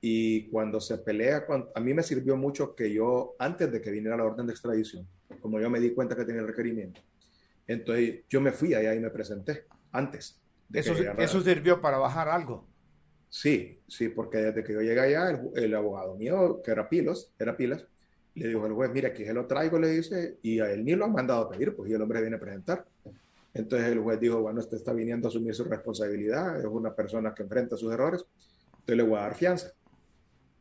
[0.00, 4.16] Y cuando se pelea, a mí me sirvió mucho que yo, antes de que viniera
[4.16, 5.06] la orden de extradición,
[5.40, 7.00] como yo me di cuenta que tenía el requerimiento,
[7.66, 10.40] entonces yo me fui allá y me presenté antes.
[10.72, 12.68] eso, ¿Eso sirvió para bajar algo?
[13.28, 17.32] Sí, sí, porque desde que yo llegué allá, el, el abogado mío, que era Pilos,
[17.38, 17.84] era Pilas,
[18.38, 20.94] le dijo el juez, mira, aquí se lo traigo, le dice, y a él ni
[20.94, 22.86] lo han mandado a pedir, pues y el hombre viene a presentar.
[23.52, 27.34] Entonces el juez dijo, bueno, este está viniendo a asumir su responsabilidad, es una persona
[27.34, 28.24] que enfrenta sus errores,
[28.70, 29.72] entonces le voy a dar fianza.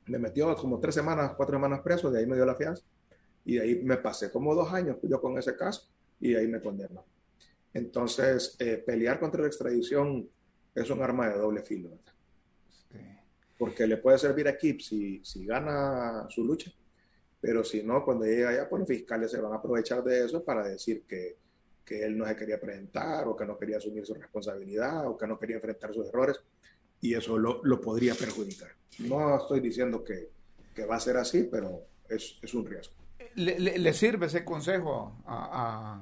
[0.07, 2.83] Me metió como tres semanas, cuatro semanas preso, de ahí me dio la fianza,
[3.45, 6.47] y de ahí me pasé como dos años yo con ese caso, y de ahí
[6.47, 7.05] me condenó.
[7.73, 10.27] Entonces, eh, pelear contra la extradición
[10.73, 11.89] es un arma de doble filo,
[13.57, 16.71] Porque le puede servir a Kip si, si gana su lucha,
[17.39, 20.43] pero si no, cuando llegue allá, pues los fiscales se van a aprovechar de eso
[20.43, 21.37] para decir que,
[21.85, 25.27] que él no se quería presentar o que no quería asumir su responsabilidad o que
[25.27, 26.41] no quería enfrentar sus errores
[27.01, 28.69] y eso lo, lo podría perjudicar.
[28.99, 30.29] No estoy diciendo que,
[30.73, 32.95] que, va a ser así, pero es, es un riesgo.
[33.35, 36.01] ¿Le, le, sirve ese consejo a,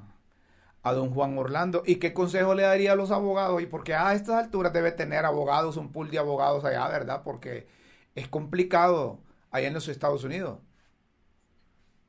[0.82, 1.82] a, a, don Juan Orlando?
[1.84, 3.60] ¿Y qué consejo le daría a los abogados?
[3.60, 7.22] Y porque a estas alturas debe tener abogados, un pool de abogados allá, ¿verdad?
[7.22, 7.66] Porque
[8.14, 9.18] es complicado
[9.50, 10.58] allá en los Estados Unidos.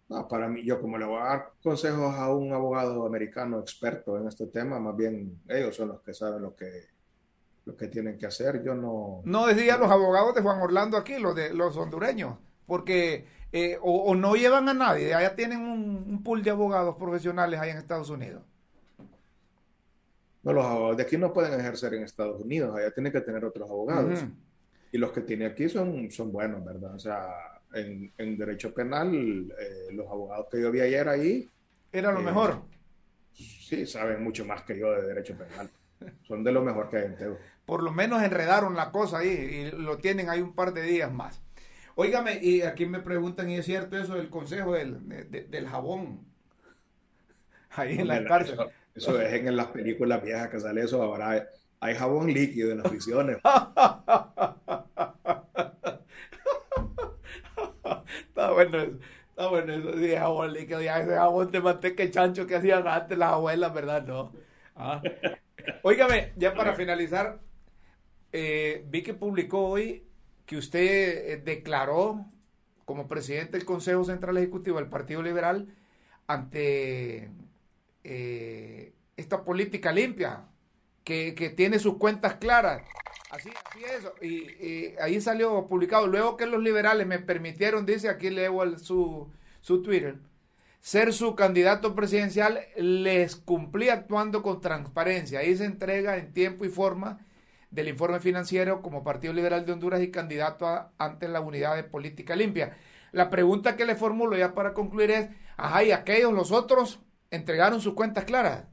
[0.10, 4.17] No, para mí, yo como le voy a dar consejos a un abogado americano experto
[4.17, 6.86] en este tema, más bien ellos son los que saben lo que,
[7.65, 8.63] lo que tienen que hacer.
[8.63, 9.22] Yo no...
[9.26, 14.15] No decía los abogados de Juan Orlando aquí, los de los hondureños, porque eh, o,
[14.15, 18.43] no llevan a nadie, allá tienen un, pool de abogados profesionales ahí en Estados Unidos.
[20.41, 23.43] No, los abogados de aquí no pueden ejercer en Estados Unidos, allá tienen que tener
[23.43, 24.24] otros abogados.
[24.89, 26.96] Y los que tiene aquí son, son buenos, ¿verdad?
[26.96, 31.49] O sea, en, en derecho penal, eh, los abogados que yo vi ayer ahí...
[31.91, 32.61] Era lo mejor.
[33.33, 35.69] Sí, saben mucho más que yo de derecho penal.
[36.27, 37.37] Son de lo mejor que hay en Teo.
[37.65, 41.11] Por lo menos enredaron la cosa ahí y lo tienen ahí un par de días
[41.11, 41.41] más.
[41.95, 46.21] Óigame, y aquí me preguntan, ¿y es cierto eso del consejo del, del jabón?
[47.71, 48.57] Ahí en la cárcel.
[48.95, 51.01] Eso, es en las películas viejas que sale eso.
[51.01, 51.47] Ahora
[51.79, 53.37] hay, jabón líquido en las prisiones.
[58.38, 59.00] está bueno eso.
[59.30, 59.97] Está bueno eso.
[59.97, 60.82] Sí, jabón líquido.
[60.82, 64.06] Ya ese jabón de manteca y chancho que hacían antes las abuelas, ¿verdad?
[64.06, 64.32] No.
[64.76, 65.02] Ah.
[65.84, 67.39] Óigame, ya para finalizar,
[68.32, 70.08] eh, vi que publicó hoy
[70.45, 72.26] que usted eh, declaró
[72.86, 75.67] como presidente del Consejo Central Ejecutivo del Partido Liberal
[76.28, 77.30] ante
[78.04, 80.45] eh, esta política limpia,
[81.08, 82.84] que, tiene sus cuentas claras.
[83.30, 84.22] Así, así es.
[84.22, 86.08] Y, ahí salió publicado.
[86.08, 90.17] Luego que los liberales me permitieron, dice aquí leo su, su Twitter,
[90.82, 95.39] ser su candidato presidencial, les cumplí actuando con transparencia.
[95.39, 97.20] Ahí se entrega en tiempo y forma
[97.72, 102.36] del informe financiero como Partido Liberal de Honduras y candidato ante la unidad de política
[102.36, 102.78] limpia.
[103.13, 107.00] La pregunta que le formulo ya para concluir es, ajá, ¿y aquellos, los otros,
[107.32, 108.65] entregaron sus cuentas claras?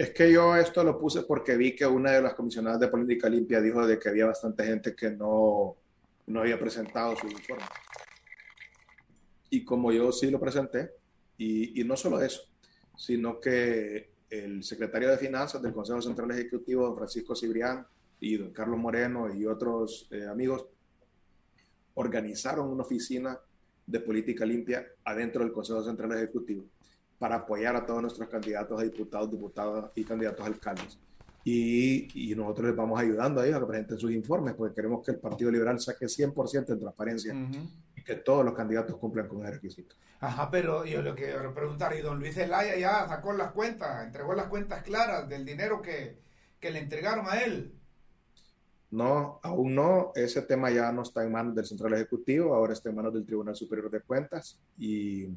[0.00, 3.28] Es que yo esto lo puse porque vi que una de las comisionadas de política
[3.28, 5.76] limpia dijo de que había bastante gente que no,
[6.26, 7.66] no había presentado su informe.
[9.50, 10.92] Y como yo sí lo presenté,
[11.36, 12.48] y, y no solo eso,
[12.96, 17.86] sino que el secretario de Finanzas del Consejo Central Ejecutivo, Francisco Cibrián,
[18.20, 20.64] y don Carlos Moreno y otros eh, amigos,
[21.92, 23.38] organizaron una oficina
[23.86, 26.64] de política limpia adentro del Consejo Central Ejecutivo
[27.20, 30.98] para apoyar a todos nuestros candidatos a diputados, diputadas y candidatos a alcaldes.
[31.44, 35.04] Y, y, nosotros les vamos ayudando a ellos a que presenten sus informes, porque queremos
[35.04, 37.34] que el Partido Liberal saque 100% en transparencia
[37.94, 39.96] y que todos los candidatos cumplan con ese requisito.
[40.20, 44.02] Ajá, pero yo lo que quiero preguntar, y don Luis Zelaya ya sacó las cuentas,
[44.06, 46.18] entregó las cuentas claras del dinero que,
[46.58, 47.74] que le entregaron a él.
[48.90, 50.12] No, aún no.
[50.14, 53.26] Ese tema ya no está en manos del Central Ejecutivo, ahora está en manos del
[53.26, 55.28] Tribunal Superior de Cuentas y,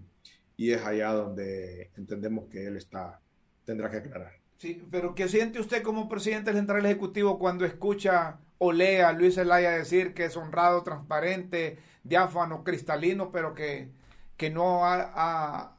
[0.55, 3.19] y es allá donde entendemos que él está,
[3.65, 4.33] tendrá que aclarar.
[4.57, 9.11] Sí, pero ¿qué siente usted como presidente del Central Ejecutivo cuando escucha o lee a
[9.11, 13.89] Luis Zelaya decir que es honrado, transparente, diáfano, cristalino, pero que,
[14.37, 15.77] que no ha,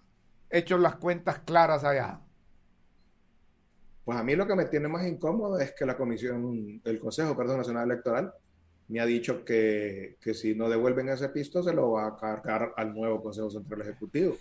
[0.51, 2.21] hecho las cuentas claras allá?
[4.05, 7.35] Pues a mí lo que me tiene más incómodo es que la Comisión, el Consejo
[7.37, 8.35] perdón, Nacional Electoral
[8.89, 12.75] me ha dicho que, que, si no devuelven ese pisto se lo va a cargar
[12.77, 14.37] al nuevo Consejo Central Ejecutivo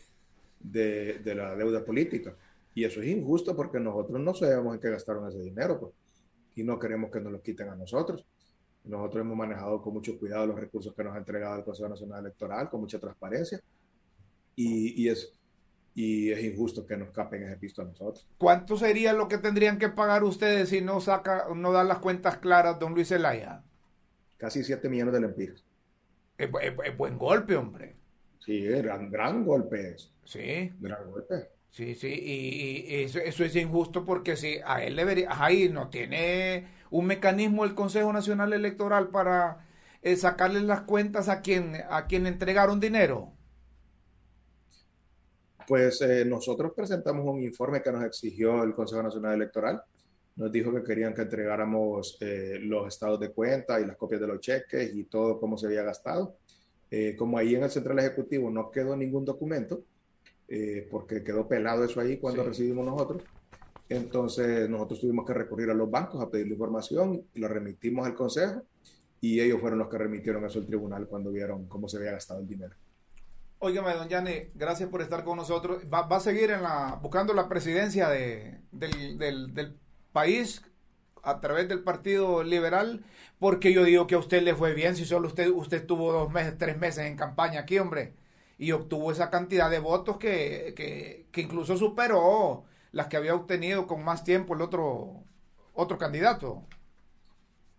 [0.63, 2.35] de, de la deuda política.
[2.73, 5.93] Y eso es injusto porque nosotros no sabemos en qué gastaron ese dinero pues,
[6.55, 8.25] y no queremos que nos lo quiten a nosotros.
[8.85, 12.25] Nosotros hemos manejado con mucho cuidado los recursos que nos ha entregado el Consejo Nacional
[12.25, 13.61] Electoral, con mucha transparencia,
[14.55, 15.39] y, y es,
[15.95, 18.27] y es injusto que nos capen ese pisto a nosotros.
[18.37, 22.37] ¿Cuánto sería lo que tendrían que pagar ustedes si no saca, no dan las cuentas
[22.37, 23.63] claras, don Luis Zelaya?
[24.37, 25.63] Casi 7 millones de lempiras.
[26.37, 26.49] Es,
[26.97, 27.95] buen golpe, hombre.
[28.45, 30.11] Sí, gran, gran golpe es.
[30.25, 30.71] Sí.
[30.79, 31.49] Gran golpe.
[31.69, 36.67] Sí, sí, y, eso, eso, es injusto porque si a él debería, ahí no tiene
[36.91, 39.65] un mecanismo el Consejo Nacional Electoral para
[40.03, 43.31] eh, sacarle las cuentas a quien, a quien entregaron dinero.
[45.67, 49.81] Pues eh, nosotros presentamos un informe que nos exigió el Consejo Nacional Electoral.
[50.35, 54.27] Nos dijo que querían que entregáramos eh, los estados de cuenta y las copias de
[54.27, 56.37] los cheques y todo cómo se había gastado.
[57.17, 59.83] Como ahí en el Central Ejecutivo no quedó ningún documento,
[60.47, 63.23] eh, porque quedó pelado eso ahí cuando recibimos nosotros.
[63.89, 68.15] Entonces nosotros tuvimos que recurrir a los bancos a pedir la información, lo remitimos al
[68.15, 68.63] Consejo
[69.21, 72.41] y ellos fueron los que remitieron eso al tribunal cuando vieron cómo se había gastado
[72.41, 72.75] el dinero.
[73.59, 75.83] Óigame, don Yane, gracias por estar con nosotros.
[75.91, 79.77] ¿Va, a seguir en la, buscando la presidencia de, del, del, del
[80.11, 80.61] país
[81.23, 83.03] a través del Partido Liberal?
[83.39, 86.31] Porque yo digo que a usted le fue bien si solo usted, usted tuvo dos
[86.31, 88.13] meses, tres meses en campaña aquí, hombre
[88.57, 94.03] y obtuvo esa cantidad de votos que, que, incluso superó las que había obtenido con
[94.03, 95.23] más tiempo el otro,
[95.73, 96.63] otro candidato.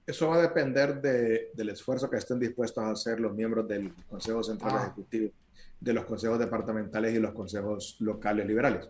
[0.06, 3.94] Eso va a depender de, del esfuerzo que estén dispuestos a hacer los miembros del
[4.10, 4.82] Consejo Central ah.
[4.82, 5.30] Ejecutivo,
[5.80, 8.88] de los consejos departamentales y los consejos locales liberales.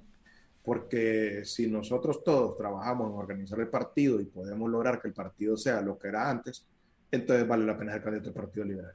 [0.64, 5.56] Porque si nosotros todos trabajamos en organizar el partido y podemos lograr que el partido
[5.56, 6.66] sea lo que era antes,
[7.10, 8.94] entonces vale la pena ser candidato del Partido Liberal.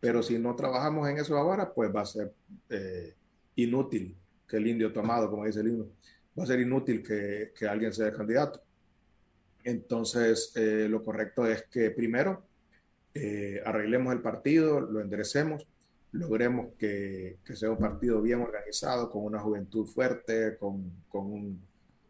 [0.00, 2.32] Pero si no trabajamos en eso ahora, pues va a ser
[2.68, 3.14] eh,
[3.56, 5.86] inútil que el indio tomado, como dice el himno,
[6.38, 8.62] va a ser inútil que, que alguien sea candidato.
[9.64, 12.44] Entonces, eh, lo correcto es que primero
[13.12, 15.66] eh, arreglemos el partido, lo enderecemos,
[16.12, 21.60] logremos que, que, sea un partido bien organizado, con una juventud fuerte, con, con un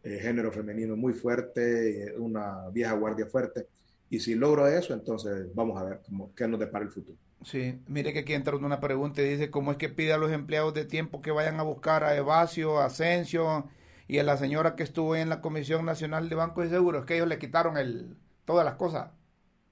[0.03, 3.67] eh, género femenino muy fuerte, una vieja guardia fuerte.
[4.11, 7.19] Y si logro eso, entonces vamos a ver cómo, qué nos depara el futuro.
[7.45, 10.33] Sí, mire que aquí entra una pregunta y dice, ¿cómo es que pide a los
[10.33, 13.69] empleados de tiempo que vayan a buscar a Evasio, a Asensio
[14.09, 17.05] y a la señora que estuvo en la Comisión Nacional de Bancos y Seguros?
[17.05, 19.11] Que ellos le quitaron el, todas las cosas.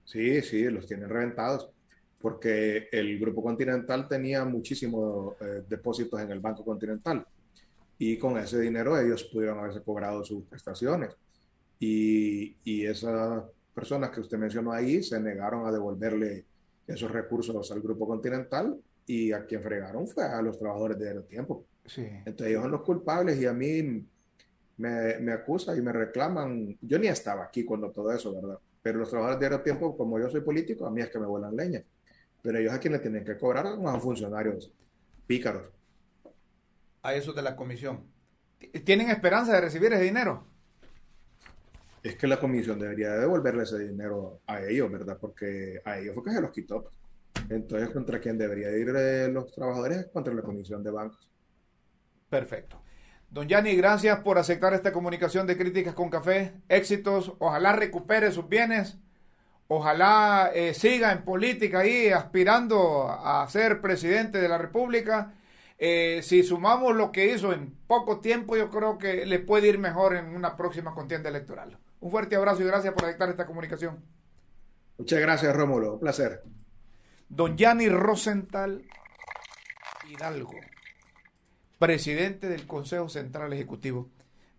[0.05, 1.71] Sí, sí, los tienen reventados,
[2.21, 7.25] porque el Grupo Continental tenía muchísimos eh, depósitos en el Banco Continental
[7.99, 11.15] y con ese dinero ellos pudieron haberse cobrado sus prestaciones.
[11.79, 13.45] Y, y esas
[13.75, 16.45] personas que usted mencionó ahí se negaron a devolverle
[16.87, 21.65] esos recursos al Grupo Continental y a quien fregaron fue a los trabajadores de Aerotiempo.
[21.85, 22.03] Sí.
[22.03, 24.05] Entonces ellos son los culpables y a mí
[24.79, 26.77] me, me acusan y me reclaman.
[26.81, 28.59] Yo ni estaba aquí cuando todo eso, ¿verdad?
[28.83, 31.57] Pero los trabajadores de Aerotiempo, como yo soy político, a mí es que me vuelan
[31.57, 31.83] leña.
[32.47, 34.73] Pero ellos a quienes tienen que cobrar son a funcionarios
[35.27, 35.69] pícaros.
[37.03, 38.05] A esos de la comisión.
[38.85, 40.47] ¿Tienen esperanza de recibir ese dinero?
[42.05, 45.19] es que la comisión debería devolverle ese dinero a ellos, ¿verdad?
[45.21, 46.89] Porque a ellos fue que se los quitó.
[47.49, 48.87] Entonces, ¿contra quién debería ir
[49.33, 50.07] los trabajadores?
[50.13, 51.29] Contra la comisión de bancos.
[52.31, 52.81] Perfecto.
[53.29, 56.55] Don Yanni, gracias por aceptar esta comunicación de críticas con café.
[56.69, 57.35] Éxitos.
[57.41, 58.99] Ojalá recupere sus bienes.
[59.69, 65.35] Ojalá eh, siga en política ahí aspirando a ser presidente de la República.
[65.79, 69.79] Eh, si sumamos lo que hizo en poco tiempo, yo creo que le puede ir
[69.79, 71.79] mejor en una próxima contienda electoral.
[72.01, 74.05] Un fuerte abrazo y gracias por aceptar esta comunicación.
[74.99, 75.95] Muchas gracias, Rómulo.
[75.95, 76.43] Un placer.
[77.29, 78.85] Don Yanni Rosenthal
[80.09, 80.55] Hidalgo,
[81.79, 84.09] presidente del Consejo Central Ejecutivo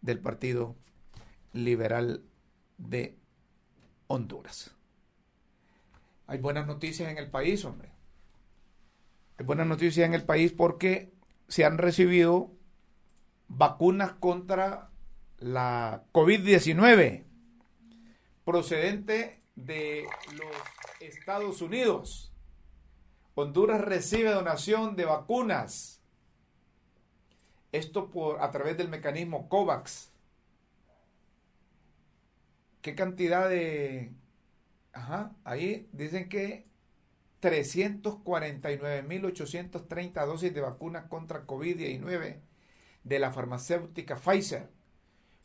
[0.02, 0.76] del Partido
[1.54, 2.24] Liberal
[2.78, 3.18] de
[4.08, 4.77] Honduras.
[6.28, 7.90] Hay buenas noticias en el país, hombre.
[9.38, 11.14] Hay buenas noticias en el país porque
[11.48, 12.52] se han recibido
[13.48, 14.90] vacunas contra
[15.40, 17.24] la COVID-19
[18.44, 20.52] procedente de los
[21.00, 22.34] Estados Unidos.
[23.36, 26.02] Honduras recibe donación de vacunas.
[27.72, 30.12] Esto por a través del mecanismo COVAX.
[32.82, 34.12] ¿Qué cantidad de
[34.98, 36.66] Ajá, ahí dicen que
[37.44, 42.40] 349.830 dosis de vacunas contra COVID-19
[43.04, 44.72] de la farmacéutica Pfizer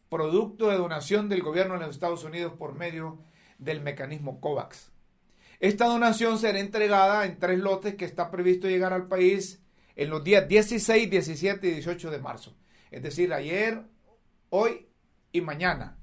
[0.09, 3.19] producto de donación del gobierno de los Estados Unidos por medio
[3.59, 4.91] del mecanismo COVAX.
[5.61, 9.63] Esta donación será entregada en tres lotes que está previsto llegar al país
[9.97, 12.57] en los días 16, 17 y 18 de marzo.
[12.91, 13.83] Es decir, ayer,
[14.49, 14.89] hoy
[15.31, 15.99] y mañana.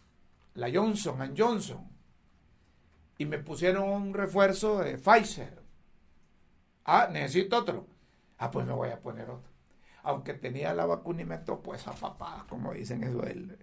[0.55, 1.89] la Johnson Johnson
[3.19, 5.63] y me pusieron un refuerzo de Pfizer.
[6.85, 7.87] Ah, necesito otro.
[8.39, 9.51] Ah, pues me voy a poner otro.
[10.03, 13.59] Aunque tenía la vacuna y me tocó esa papada, como dicen eso del,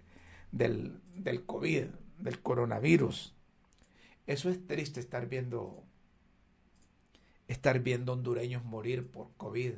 [0.52, 1.86] del, del COVID,
[2.18, 3.34] del coronavirus.
[4.26, 5.84] Eso es triste estar viendo,
[7.48, 9.74] estar viendo hondureños morir por COVID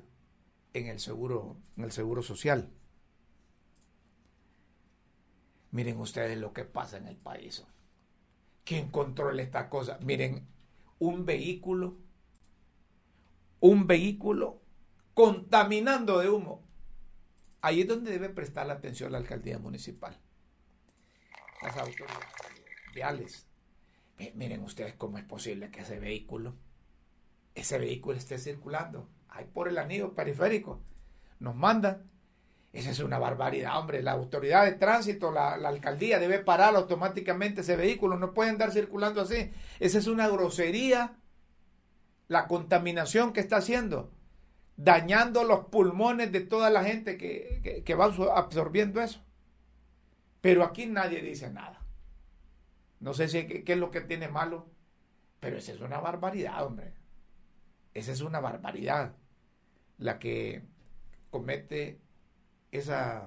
[0.75, 2.71] en el seguro, en el seguro social.
[5.71, 7.65] Miren ustedes lo que pasa en el país.
[8.65, 9.99] ¿Quién controla esta cosa?
[10.03, 10.47] Miren,
[10.99, 11.97] un vehículo,
[13.61, 14.63] un vehículo
[15.15, 16.63] contaminando de humo.
[17.61, 20.19] Ahí es donde debe prestar la atención la alcaldía municipal.
[21.63, 22.27] Las autoridades
[22.95, 23.47] viales.
[24.35, 26.55] Miren ustedes cómo es posible que ese vehículo,
[27.57, 30.81] ese vehículo esté circulando ahí por el anillo periférico.
[31.41, 32.09] Nos mandan.
[32.73, 34.03] Esa es una barbaridad, hombre.
[34.03, 38.17] La autoridad de tránsito, la, alcaldía debe parar automáticamente ese vehículo.
[38.17, 39.51] No pueden andar circulando así.
[39.81, 41.17] Esa es una grosería.
[42.29, 44.13] La contaminación que está haciendo.
[44.77, 49.21] Dañando los pulmones de toda la gente que, que, que va absorbiendo eso.
[50.43, 51.87] Pero aquí nadie dice nada.
[53.01, 54.67] No sé si qué, es lo que tiene malo,
[55.41, 56.95] pero esa es una barbaridad, hombre.
[57.97, 59.15] Esa es una barbaridad
[59.97, 60.63] la que
[61.31, 61.99] comete
[62.71, 63.27] ese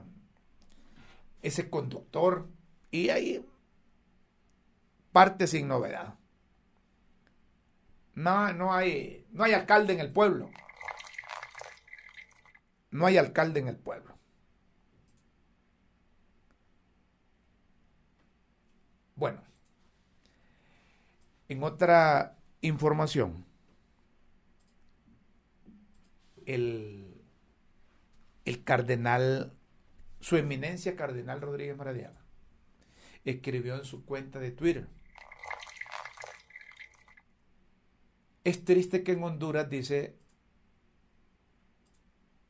[1.72, 2.48] conductor
[2.92, 3.44] y hay
[5.12, 6.14] parte sin novedad.
[8.14, 10.52] No, no, hay, no hay alcalde en el pueblo.
[12.92, 14.20] No hay alcalde en el pueblo.
[19.16, 19.42] Bueno,
[21.48, 23.49] en otra información,
[26.50, 27.22] el,
[28.46, 29.54] el cardenal,
[30.20, 32.26] su eminencia cardenal Rodríguez Maradiaga,
[33.24, 34.88] escribió en su cuenta de Twitter,
[38.44, 40.18] es triste que en Honduras, dice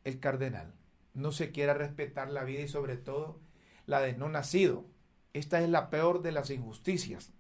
[0.06, 0.74] el cardenal,
[1.14, 3.42] no se quiera respetar la vida y sobre todo
[3.86, 4.86] la de no nacido.
[5.34, 7.34] Esta es la peor de las injusticias.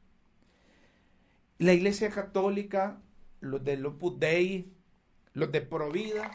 [1.57, 3.01] La Iglesia Católica,
[3.39, 4.73] los de Opus Dei,
[5.33, 6.31] los de Provida,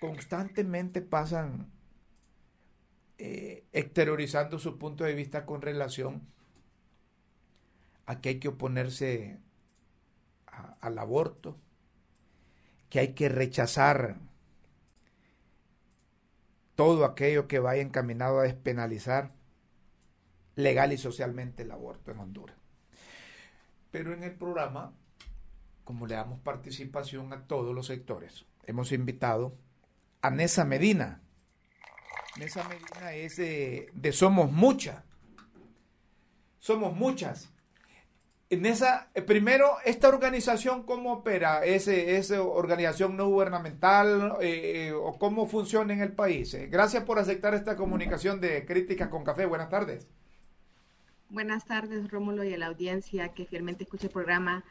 [0.00, 1.70] constantemente pasan
[3.18, 6.26] eh, exteriorizando su punto de vista con relación
[8.06, 9.38] a que hay que oponerse
[10.80, 11.56] al aborto,
[12.90, 14.16] que hay que rechazar
[16.74, 19.32] todo aquello que vaya encaminado a despenalizar
[20.56, 22.56] legal y socialmente el aborto en Honduras.
[23.90, 24.92] Pero en el programa,
[25.84, 29.56] como le damos participación a todos los sectores, hemos invitado
[30.20, 31.20] a Nesa Medina.
[32.38, 35.02] Nesa Medina es de, Somos Muchas.
[36.58, 37.52] Somos Muchas.
[38.48, 41.64] En esa, eh, primero, esta organización, ¿cómo opera?
[41.64, 46.54] ¿Es, organización no gubernamental eh, eh, o cómo funciona en el país?
[46.68, 49.46] Gracias por aceptar esta comunicación de Críticas con Café.
[49.46, 50.06] Buenas tardes.
[51.30, 54.64] Buenas tardes, Rómulo, y a la audiencia que fielmente escucha el programa.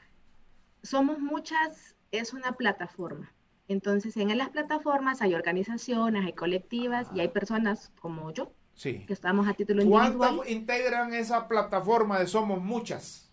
[0.84, 3.34] Somos muchas, es una plataforma.
[3.68, 9.06] Entonces, en las plataformas hay organizaciones, hay colectivas y hay personas como yo, sí.
[9.06, 10.18] que estamos a título individual.
[10.18, 13.32] ¿Cuántas integran esa plataforma de Somos Muchas?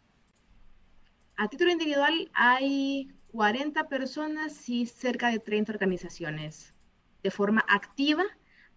[1.36, 6.74] A título individual hay 40 personas y cerca de 30 organizaciones
[7.22, 8.24] de forma activa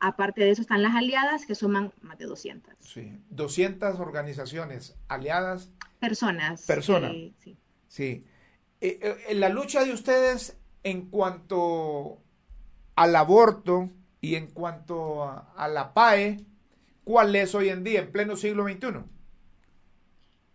[0.04, 2.74] Aparte de eso están las aliadas que suman más de 200.
[2.80, 5.72] Sí, 200 organizaciones aliadas.
[6.00, 6.66] Personas.
[6.66, 7.12] Personas.
[7.12, 7.56] sí.
[7.88, 8.26] sí.
[8.82, 12.18] Eh, eh, la lucha de ustedes en cuanto
[12.96, 16.44] al aborto y en cuanto a, la PAE,
[17.04, 19.04] ¿cuál es hoy en día, en pleno siglo XXI?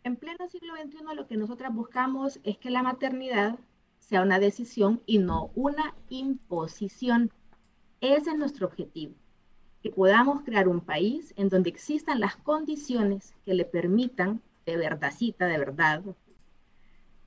[0.02, 3.60] En pleno siglo XXI lo que nosotras buscamos es que la maternidad
[4.00, 7.30] sea una decisión y no una imposición.
[8.00, 9.14] Ese es nuestro objetivo
[9.84, 15.46] que podamos crear un país en donde existan las condiciones que le permitan, de verdadcita,
[15.46, 16.02] de verdad,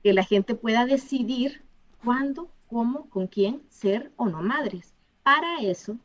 [0.02, 1.62] que la gente pueda decidir
[2.02, 4.94] cuándo, cómo, con quién ser o no madres.
[5.22, 5.98] Para eso,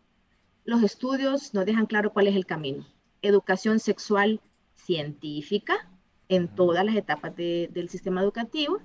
[0.65, 2.85] los estudios nos dejan claro cuál es el camino.
[3.21, 4.41] Educación sexual
[4.75, 5.89] científica
[6.27, 8.79] en todas las etapas del sistema educativo.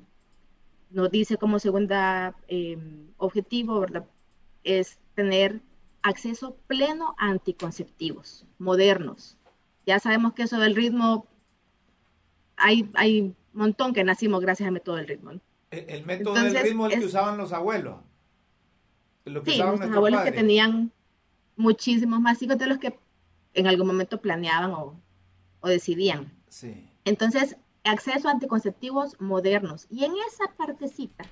[0.91, 2.79] Nos dice como segunda eh,
[3.17, 4.07] objetivo, ¿verdad?
[4.65, 5.61] Es tener
[6.03, 9.37] acceso pleno a anticonceptivos modernos.
[9.87, 11.27] Ya sabemos que eso del ritmo,
[12.57, 15.33] hay, hay montón que nacimos gracias al método del ritmo.
[15.71, 17.97] El, método del ritmo es el que usaban los abuelos.
[19.25, 20.93] Lo que sí, nuestros abuelos que tenían
[21.57, 22.99] muchísimos más hijos de los que
[23.55, 25.01] en algún momento planeaban o,
[25.61, 26.33] o decidían.
[26.49, 26.89] Sí.
[27.05, 29.87] Entonces, acceso a anticonceptivos modernos.
[29.91, 31.25] Y en esa partecita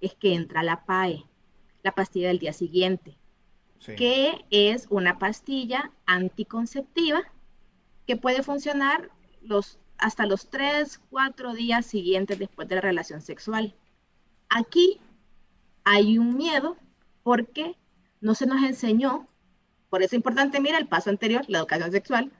[0.00, 1.24] es que entra la PAE,
[1.82, 3.16] la pastilla del día siguiente,
[3.96, 7.22] que es una pastilla anticonceptiva
[8.06, 9.10] que puede funcionar
[9.42, 13.74] los, hasta los 3, 4 días siguientes después de la relación sexual.
[14.48, 15.00] Aquí
[15.84, 16.76] hay un miedo
[17.22, 17.76] porque
[18.20, 19.28] no se nos enseñó,
[19.90, 22.32] por eso es importante, mira el paso anterior, la educación sexual,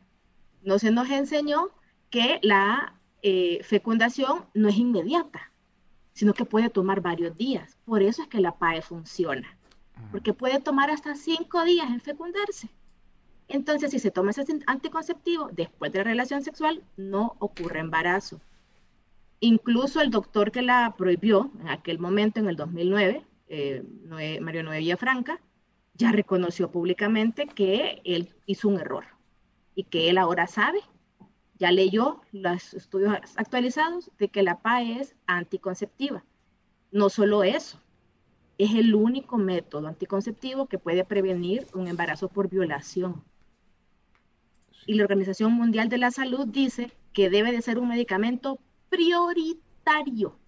[0.63, 1.71] no se nos enseñó
[2.11, 5.53] que la eh, fecundación no es inmediata,
[6.15, 7.79] sino que puede tomar varios días.
[7.85, 9.57] Por eso es que la PAE funciona,
[10.11, 12.69] porque puede tomar hasta cinco días en fecundarse.
[13.53, 18.41] Entonces, si se toma ese anticonceptivo después de la relación sexual, no ocurre embarazo.
[19.41, 23.85] Incluso el doctor que la prohibió en aquel momento, en el 2009, eh,
[24.41, 25.39] Mario Noé Villafranca,
[25.93, 29.05] ya reconoció públicamente que él hizo un error
[29.75, 30.81] y que él ahora sabe,
[31.59, 36.25] ya leyó los estudios actualizados de que la PAE es anticonceptiva.
[36.91, 37.79] No solo eso,
[38.57, 43.23] es el único método anticonceptivo que puede prevenir un embarazo por violación.
[44.87, 48.59] Y la Organización Mundial de la Salud dice que debe de ser un medicamento
[48.89, 50.39] prioritario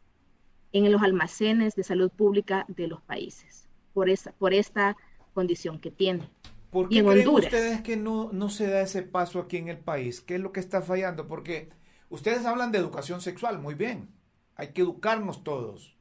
[0.72, 4.96] en los almacenes de salud pública de los países, por, esa, por esta
[5.32, 6.28] condición que tiene.
[6.70, 10.20] ¿Por qué creen ustedes que no, no se da ese paso aquí en el país?
[10.20, 11.28] ¿Qué es lo que está fallando?
[11.28, 11.70] Porque
[12.10, 14.08] ustedes hablan de educación sexual, muy bien,
[14.56, 15.96] hay que educarnos todos,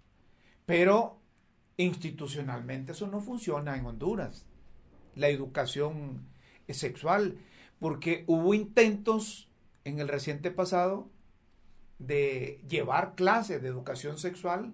[0.65, 1.19] pero
[1.77, 4.47] institucionalmente eso no funciona en Honduras,
[5.15, 6.25] la educación
[6.67, 7.37] sexual,
[7.83, 9.49] porque hubo intentos
[9.83, 11.09] en el reciente pasado
[11.99, 14.73] de llevar clases de educación sexual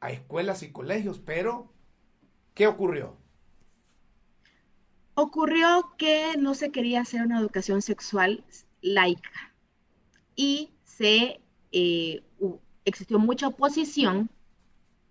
[0.00, 1.72] a escuelas y colegios, pero
[2.54, 3.16] ¿qué ocurrió?
[5.14, 8.44] Ocurrió que no se quería hacer una educación sexual
[8.82, 9.54] laica
[10.34, 11.40] y se
[11.70, 12.24] eh,
[12.84, 14.30] existió mucha oposición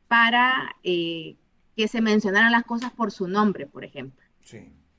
[0.09, 1.37] para eh,
[1.77, 4.21] que se mencionaran las cosas por su nombre, por ejemplo,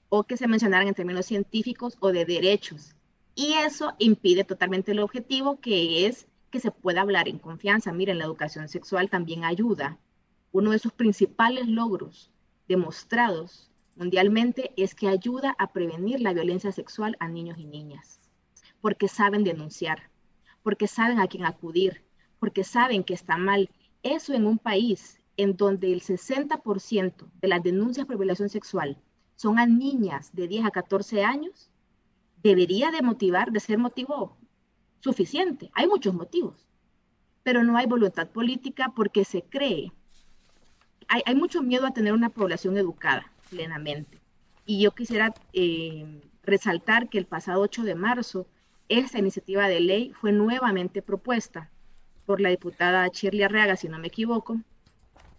[0.09, 2.95] o que se mencionaran en términos científicos o de derechos.
[3.35, 7.93] Y eso impide totalmente el objetivo que es que se pueda hablar en confianza.
[7.93, 9.99] Miren, la educación sexual también ayuda.
[10.51, 12.31] Uno de sus principales logros
[12.69, 18.21] demostrados mundialmente es que ayuda a prevenir la violencia sexual a niños y niñas,
[18.81, 20.11] porque saben denunciar,
[20.63, 22.03] porque saben a quién acudir,
[22.39, 23.71] porque saben que está mal.
[24.03, 28.99] Eso en un país en donde el 60% de las denuncias por violación sexual
[29.39, 31.71] son a niñas de 10 a 14 años,
[32.43, 34.37] debería de motivar, de ser motivo
[34.99, 35.71] suficiente.
[35.75, 36.67] Hay muchos motivos,
[37.45, 39.93] pero no hay voluntad política porque se cree.
[41.07, 44.21] Hay, hay mucho miedo a tener una población educada plenamente.
[44.67, 48.49] Y yo quisiera eh, resaltar que el pasado 8 de marzo,
[48.89, 51.71] esta iniciativa de ley fue nuevamente propuesta
[52.27, 54.61] por la diputada Shirley Arreaga, si no me equivoco,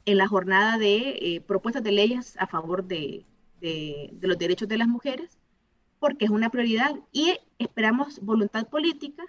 [0.06, 3.26] en la jornada de eh, propuestas de leyes a favor de,
[3.60, 5.38] de, los derechos de las mujeres,
[6.00, 9.24] porque es una prioridad y esperamos voluntad política.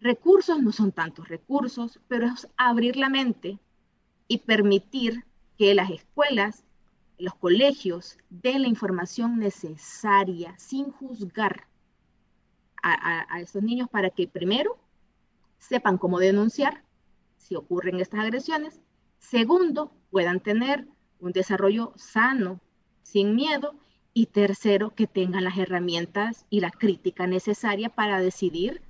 [0.00, 3.58] Recursos no son tantos recursos, pero es abrir la mente
[4.28, 5.24] y permitir
[5.56, 6.64] que las escuelas
[7.18, 11.66] los colegios den la información necesaria sin juzgar
[12.82, 14.78] a, estos niños para que primero
[15.58, 16.84] sepan cómo denunciar
[17.36, 18.80] si ocurren estas agresiones,
[19.18, 20.86] segundo, puedan tener
[21.18, 22.60] un desarrollo sano,
[23.06, 23.74] sin miedo,
[24.12, 28.80] y tercero, que tengan las herramientas y la crítica necesaria para decidir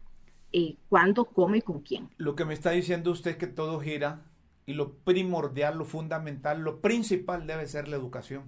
[0.53, 2.09] eh, cuándo, cómo y con quién.
[2.17, 4.23] Lo que me está diciendo usted es que todo gira
[4.67, 8.45] y lo primordial, lo fundamental, lo principal debe ser la educación.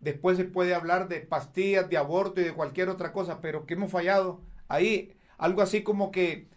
[0.00, 3.74] Después se puede hablar de pastillas, de aborto y de cualquier otra cosa, pero que
[3.74, 5.14] hemos fallado ahí.
[5.38, 6.48] Algo así como que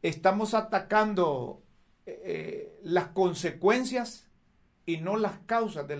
[0.00, 1.62] estamos atacando
[2.06, 4.30] eh, las consecuencias
[4.86, 5.96] y no las causas de,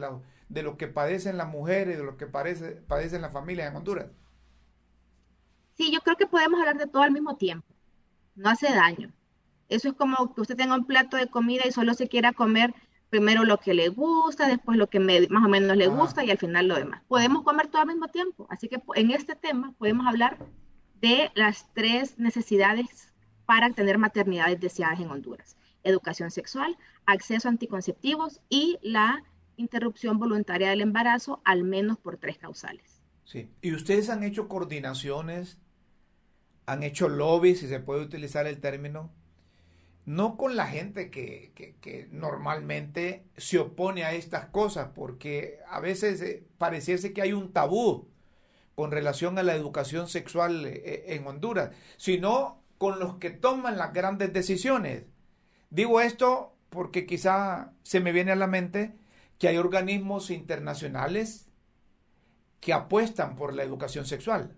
[0.51, 4.07] de lo que padecen las mujeres, de lo que padecen las familias en Honduras.
[5.75, 7.67] Sí, yo creo que podemos hablar de todo al mismo tiempo.
[8.35, 9.13] No hace daño.
[9.69, 12.75] Eso es como que usted tenga un plato de comida y solo se quiera comer
[13.11, 16.39] primero lo que le gusta, después lo que más o menos le gusta y al
[16.39, 17.03] final lo demás.
[17.07, 18.47] Podemos comer todo al mismo tiempo.
[18.51, 20.37] Así que en este tema podemos hablar
[21.01, 23.13] de las tres necesidades
[23.47, 25.57] para tener maternidades deseadas en Honduras.
[25.85, 26.77] Educación sexual,
[27.07, 29.23] acceso a anticonceptivos y la
[29.61, 33.03] interrupción voluntaria del embarazo, al menos por tres causales.
[33.25, 33.51] Sí.
[33.63, 35.59] ¿Y ustedes han hecho coordinaciones?
[36.67, 39.11] ¿Han hecho lobbies, si se puede utilizar el término?
[40.11, 46.45] no con la gente que, normalmente se opone a estas cosas, porque a veces eh,
[46.59, 48.09] pareciese que hay un tabú
[48.75, 53.79] con relación a la educación sexual eh, eh, en Honduras, sino con los que toman
[53.79, 55.05] las grandes decisiones.
[55.71, 58.95] Digo esto porque quizá se me viene a la mente
[59.41, 61.51] que hay organismos internacionales
[62.61, 64.55] que apuestan por la educación sexual.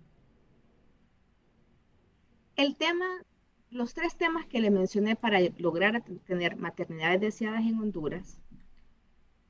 [2.57, 3.07] El tema
[3.71, 8.39] los tres temas que le mencioné para lograr tener maternidades deseadas en Honduras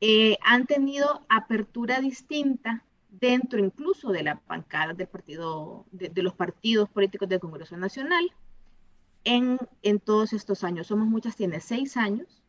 [0.01, 6.89] eh, han tenido apertura distinta dentro incluso de la bancada del partido, de, los partidos
[6.89, 8.33] políticos del Congreso Nacional
[9.25, 10.87] en, en, todos estos años.
[10.87, 12.42] Somos muchas, tiene seis años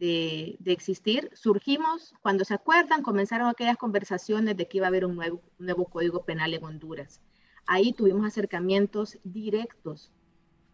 [0.00, 1.30] de, existir.
[1.34, 5.66] Surgimos, cuando se acuerdan, comenzaron aquellas conversaciones de que iba a haber un nuevo, un
[5.66, 7.20] nuevo código penal en Honduras.
[7.66, 10.10] Ahí tuvimos acercamientos directos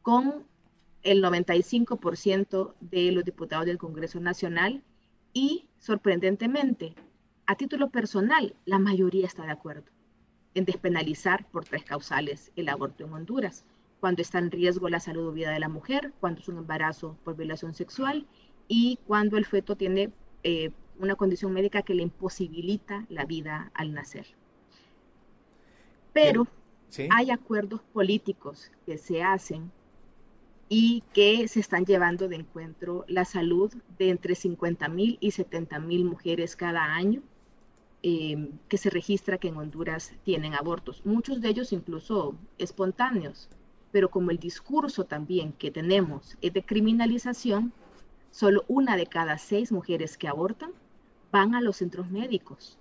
[0.01, 0.47] con
[1.03, 4.83] el 95% de los diputados del Congreso Nacional
[5.33, 6.95] y, sorprendentemente,
[7.47, 9.91] a título personal, la mayoría está de acuerdo
[10.55, 13.65] en despenalizar por tres causales el aborto en Honduras,
[14.01, 17.19] cuando está en riesgo la salud o vida de la mujer, cuando es un embarazo
[17.25, 18.27] por violación sexual
[18.69, 20.11] y cuando el feto tiene
[20.43, 24.27] eh, una condición médica que le imposibilita la vida al nacer.
[26.13, 26.47] Pero
[27.11, 29.71] hay acuerdos políticos que se hacen
[30.69, 35.79] y que se están llevando de encuentro la salud de entre 50 mil y 70
[35.81, 37.23] mil mujeres cada año
[38.03, 43.49] em, que se registra que en Honduras tienen abortos, muchos de ellos incluso espontáneos,
[43.93, 47.73] pero como el discurso también que tenemos es de criminalización,
[48.37, 50.71] solo una de cada seis mujeres que abortan
[51.33, 52.79] van a los centros médicos.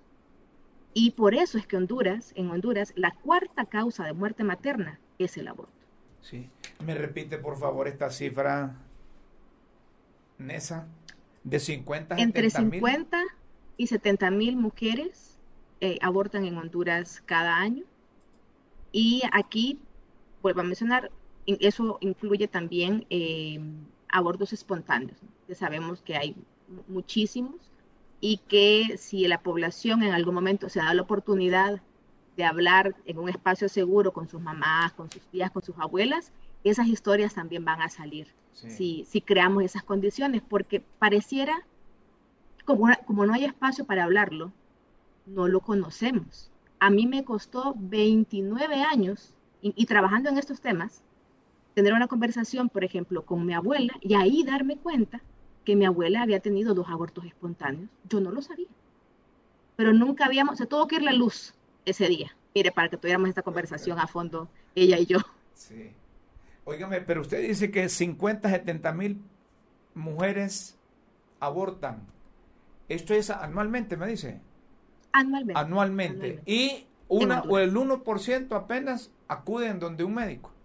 [0.92, 5.38] Y por eso es que Honduras, en Honduras, la cuarta causa de muerte materna es
[5.38, 5.72] el aborto.
[6.20, 6.50] Sí.
[6.84, 8.76] ¿Me repite, por favor, esta cifra,
[10.36, 10.86] Nesa?
[11.42, 13.22] De 50 a Entre 50
[13.78, 15.38] y 70 mil mujeres
[15.80, 17.84] eh, abortan en Honduras cada año.
[18.92, 19.78] Y aquí,
[20.42, 21.10] vuelvo a mencionar,
[21.46, 23.58] eso incluye también eh,
[24.08, 26.36] abortos espontáneos, que sabemos que hay
[26.88, 27.56] muchísimos
[28.20, 31.80] y que si la población en algún momento se da la oportunidad
[32.36, 36.32] de hablar en un espacio seguro con sus mamás, con sus tías, con sus abuelas,
[36.64, 41.66] esas historias también van a salir si, si, creamos esas condiciones, porque pareciera,
[42.64, 44.50] como, como no hay espacio para hablarlo,
[45.26, 46.50] no lo conocemos.
[46.78, 51.02] A mí me costó 29 años y, trabajando en estos temas,
[51.76, 55.20] tener una conversación, por ejemplo, con mi abuela y ahí darme cuenta
[55.62, 57.90] que mi abuela había tenido dos abortos espontáneos.
[58.08, 58.68] Yo no lo sabía.
[59.76, 61.52] Pero nunca habíamos, se tuvo que ir la luz
[61.84, 62.34] ese día.
[62.54, 65.18] Mire, para que tuviéramos esta conversación a fondo, ella y yo.
[65.52, 65.90] Sí.
[66.64, 69.20] Óigame, pero usted dice que 50, 70 mil
[69.94, 70.78] mujeres
[71.40, 72.06] abortan.
[72.88, 74.40] Esto es anualmente, me dice.
[75.12, 75.60] Anualmente.
[75.60, 76.40] Anualmente.
[76.46, 80.55] Y una o el 1% apenas acuden donde un médico.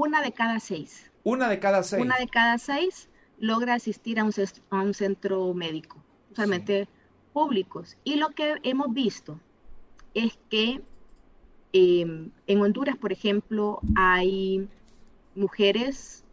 [0.00, 1.10] Una de cada seis.
[1.24, 2.00] Una de cada seis.
[2.00, 4.32] Una de cada seis logra asistir a un,
[4.70, 5.96] a un centro médico,
[6.30, 6.86] usualmente
[7.32, 7.96] públicos.
[8.04, 9.40] Y lo que hemos visto
[10.14, 10.82] es que
[11.72, 14.68] em, en Honduras, por ejemplo, hay
[15.34, 16.24] mujeres,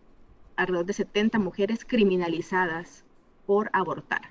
[0.58, 3.04] alrededor de 70 mujeres criminalizadas
[3.48, 4.30] por abortar.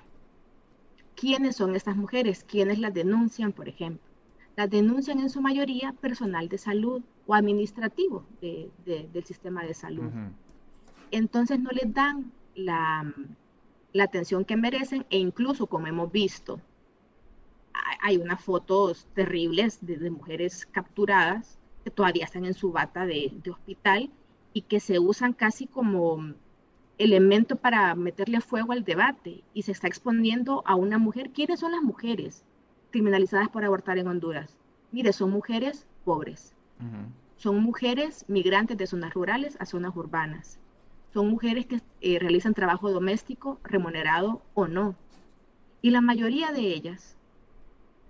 [1.15, 2.45] ¿Quiénes son estas mujeres?
[2.45, 4.04] ¿Quiénes las denuncian, por ejemplo?
[4.55, 10.11] Las denuncian en su mayoría personal de salud o administrativo del sistema de salud.
[11.11, 13.13] Entonces no les dan la,
[13.93, 16.59] la atención que merecen e incluso, como hemos visto,
[18.01, 24.09] hay unas fotos terribles de, mujeres capturadas que todavía están en su bata de, hospital
[24.53, 26.33] y que se usan casi como
[26.97, 31.31] elemento para meterle fuego al debate y se está exponiendo a una mujer.
[31.31, 32.43] ¿Quiénes son las mujeres
[32.91, 34.57] criminalizadas por abortar en Honduras?
[34.91, 36.53] Mire, son mujeres pobres.
[37.37, 40.59] Son mujeres migrantes de zonas rurales a zonas urbanas.
[41.13, 44.95] Son mujeres que eh, realizan trabajo doméstico remunerado o no.
[45.81, 47.15] Y la mayoría de ellas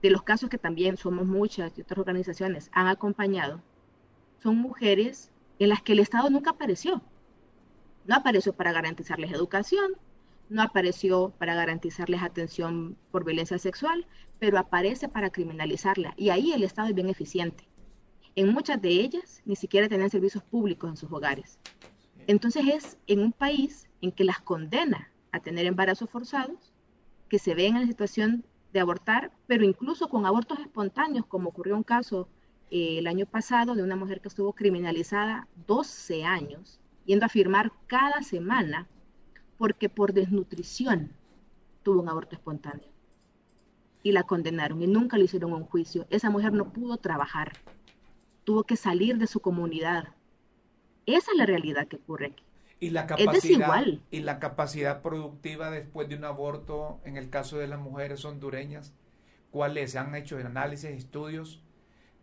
[0.01, 3.61] de los casos que también somos muchas y otras organizaciones han acompañado,
[4.43, 7.01] son mujeres en las que el Estado nunca apareció.
[8.05, 9.93] No apareció para garantizarles educación,
[10.49, 14.05] no apareció para garantizarles atención por violencia sexual,
[14.39, 16.13] pero aparece para criminalizarla.
[16.17, 17.67] Y ahí el Estado es bien eficiente.
[18.35, 21.59] En muchas de ellas ni siquiera tenían servicios públicos en sus hogares.
[22.27, 26.73] Entonces es en un país en que las condena a tener embarazos forzados,
[27.29, 31.75] que se ven en la situación de abortar, pero incluso con abortos espontáneos, como ocurrió
[31.75, 32.27] un caso
[32.71, 37.71] eh, el año pasado de una mujer que estuvo criminalizada 12 años, yendo a firmar
[37.87, 38.87] cada semana
[39.57, 41.11] porque por desnutrición
[41.83, 42.89] tuvo un aborto espontáneo.
[44.03, 46.05] Y la condenaron y nunca le hicieron un juicio.
[46.09, 47.53] Esa mujer no pudo trabajar,
[48.43, 50.09] tuvo que salir de su comunidad.
[51.05, 52.43] Esa es la realidad que ocurre aquí.
[52.79, 57.67] Y la capacidad, y la capacidad productiva después de un aborto, en el caso de
[57.67, 58.93] las mujeres hondureñas,
[59.49, 61.61] ¿cuáles se han hecho análisis, estudios?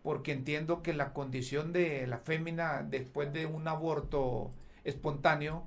[0.02, 4.50] Porque entiendo que la condición de la fémina después de un aborto
[4.84, 5.64] espontáneo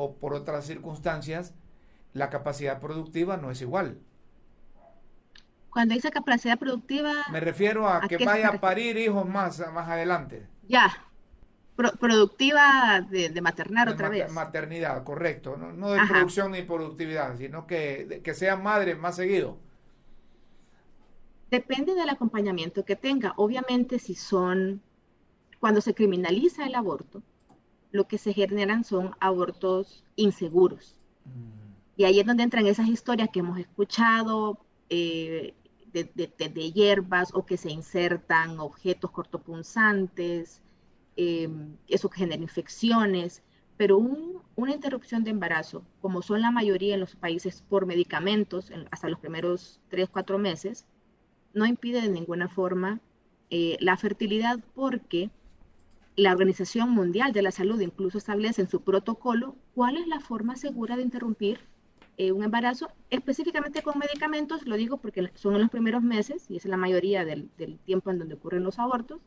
[0.00, 1.54] o por otras circunstancias,
[2.14, 3.98] la capacidad productiva no es igual.
[5.68, 7.12] Cuando dice capacidad productiva...
[7.30, 10.46] Me refiero a, que vaya a parir hijos más, más adelante.
[10.68, 10.90] Ya,
[11.76, 14.32] productiva de, maternar otra vez.
[14.32, 15.56] Maternidad, correcto.
[15.56, 19.58] No, de producción ni productividad, sino que, que sea madre más seguido.
[21.50, 23.34] Depende del acompañamiento que tenga.
[23.36, 24.80] Obviamente, si son,
[25.60, 27.22] cuando se criminaliza el aborto,
[27.92, 30.96] lo que se generan son abortos inseguros.
[31.96, 35.54] Y ahí es donde entran esas historias que hemos escuchado eh,
[35.92, 40.62] de, hierbas o que se insertan objetos cortopunzantes,
[41.16, 43.42] em, eso genera infecciones,
[43.76, 43.98] pero
[44.56, 49.18] una interrupción de embarazo, como son la mayoría en los países por medicamentos, hasta los
[49.18, 50.86] primeros 3, 4 meses,
[51.54, 53.00] no impide de ninguna forma
[53.50, 55.30] eh, la fertilidad porque
[56.16, 60.56] la Organización Mundial de la Salud incluso establece en su protocolo cuál es la forma
[60.56, 61.60] segura de interrumpir
[62.22, 66.56] eh, un embarazo, específicamente con medicamentos, lo digo porque son en los primeros meses y
[66.56, 67.48] es la mayoría del,
[67.86, 69.22] tiempo en donde ocurren los abortos,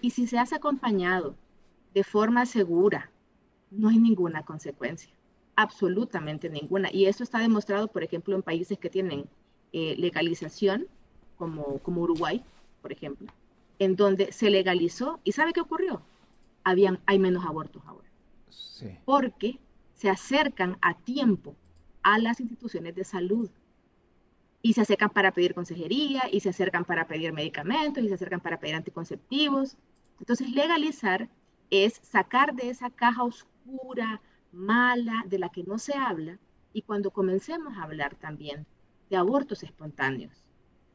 [0.00, 1.34] y si se hace acompañado
[1.92, 3.10] de forma segura,
[3.70, 5.12] no hay ninguna consecuencia,
[5.54, 6.88] absolutamente ninguna.
[6.90, 9.26] Y eso está demostrado, por ejemplo, en países que tienen
[9.74, 10.86] eh, legalización,
[11.36, 12.42] como, como Uruguay,
[12.80, 13.28] por ejemplo,
[13.78, 16.00] en donde se legalizó, ¿y sabe qué ocurrió?
[16.64, 18.08] Habían, hay menos abortos ahora.
[19.04, 19.58] Porque
[19.94, 21.56] se acercan a tiempo
[22.02, 23.50] a las instituciones de salud.
[24.62, 28.40] Y se acercan para pedir consejería, y se acercan para pedir medicamentos, y se acercan
[28.40, 29.76] para pedir anticonceptivos.
[30.18, 31.28] Entonces, legalizar
[31.70, 34.20] es sacar de esa caja oscura,
[34.52, 36.38] mala, de la que no se habla,
[36.72, 38.66] y cuando comencemos a hablar también
[39.08, 40.44] de abortos espontáneos,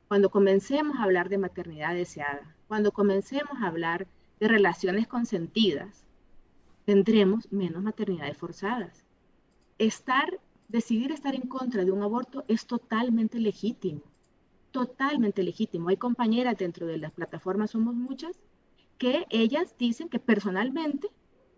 [0.08, 4.08] cuando comencemos a hablar de maternidad deseada, cuando comencemos a hablar
[4.40, 6.06] de relaciones consentidas,
[6.86, 9.04] tendremos menos maternidades forzadas.
[9.78, 14.02] Estar decidir estar en contra de un aborto es totalmente legítimo,
[14.72, 15.90] totalmente legítimo.
[15.90, 18.38] Hay compañeras dentro de las plataformas, somos muchas,
[18.98, 21.10] que ellas dicen que personalmente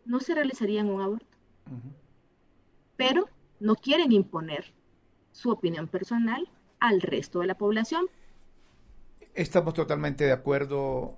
[0.05, 1.37] no se realizarían un aborto,
[2.95, 4.73] pero no quieren imponer
[5.31, 6.49] su opinión personal
[6.79, 8.07] al resto de la población.
[9.33, 11.15] Estamos totalmente de acuerdo,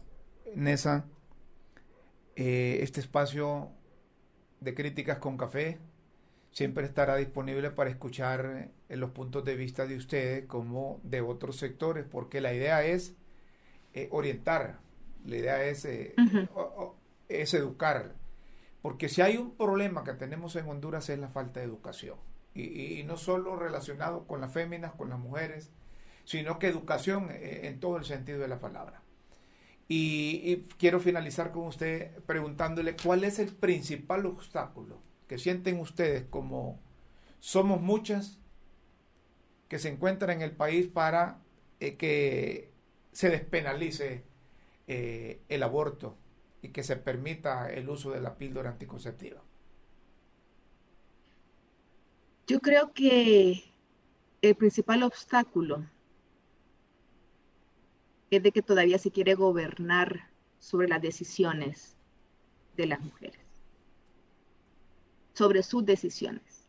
[0.55, 1.05] Nessa.
[2.41, 3.69] Eh, este espacio
[4.61, 5.77] de críticas con café
[6.51, 11.57] siempre estará disponible para escuchar eh, los puntos de vista de ustedes como de otros
[11.57, 13.15] sectores, porque la idea es
[13.93, 14.79] eh, orientar,
[15.25, 16.15] la idea es, eh,
[17.27, 18.15] es educar,
[18.81, 22.17] porque si hay un problema que tenemos en Honduras es la falta de educación,
[22.55, 25.71] y, no solo relacionado con las féminas, con las mujeres,
[26.23, 29.01] sino que educación en todo el sentido de la palabra.
[29.91, 36.79] Y quiero finalizar con usted preguntándole cuál es el principal obstáculo que sienten ustedes como
[37.39, 38.37] somos muchas
[39.67, 41.39] que se encuentran en el país para
[41.79, 42.69] eh, que
[43.13, 44.23] se despenalice
[44.87, 46.17] eh, el aborto
[46.61, 49.41] y que se permita el uso de la píldora anticonceptiva?
[52.47, 53.63] Yo creo que
[54.41, 55.85] el principal obstáculo
[58.29, 61.95] es de que todavía se quiere gobernar sobre las decisiones
[62.77, 63.49] de las mujeres
[65.39, 66.67] sobre sus decisiones.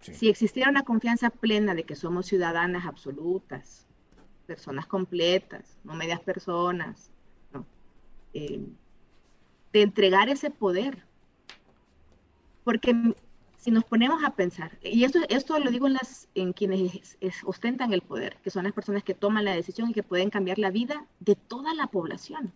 [0.00, 3.86] Si existiera una confianza plena de que somos ciudadanas absolutas,
[4.48, 7.12] personas completas, no medias personas,
[8.32, 8.66] eh,
[9.72, 11.06] de entregar ese poder.
[12.64, 13.14] Porque
[13.64, 17.00] si nos ponemos a pensar, y esto, esto lo digo en, las, en quienes
[17.44, 20.58] ostentan el poder, que son las personas que toman la decisión y que pueden cambiar
[20.58, 22.52] la vida de toda la población.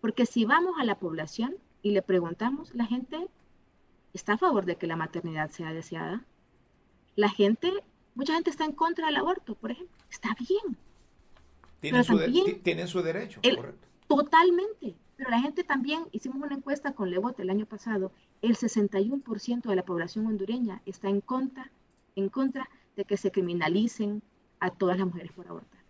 [0.00, 3.26] Porque si vamos a la población y le preguntamos, la gente
[4.12, 6.24] está a favor de que la maternidad sea deseada.
[7.16, 7.72] La gente,
[8.14, 9.96] mucha gente está en contra del aborto, por ejemplo.
[10.08, 10.76] Está bien.
[11.80, 13.88] Tienen, su, su, derecho, correcto.
[14.06, 14.94] Totalmente.
[15.22, 18.10] Pero la gente también, hicimos una encuesta con Lewot el año pasado,
[18.40, 21.70] el 61% de la población hondureña está en contra,
[22.16, 24.20] en contra de que se criminalicen
[24.58, 25.80] a todas las mujeres por abortar.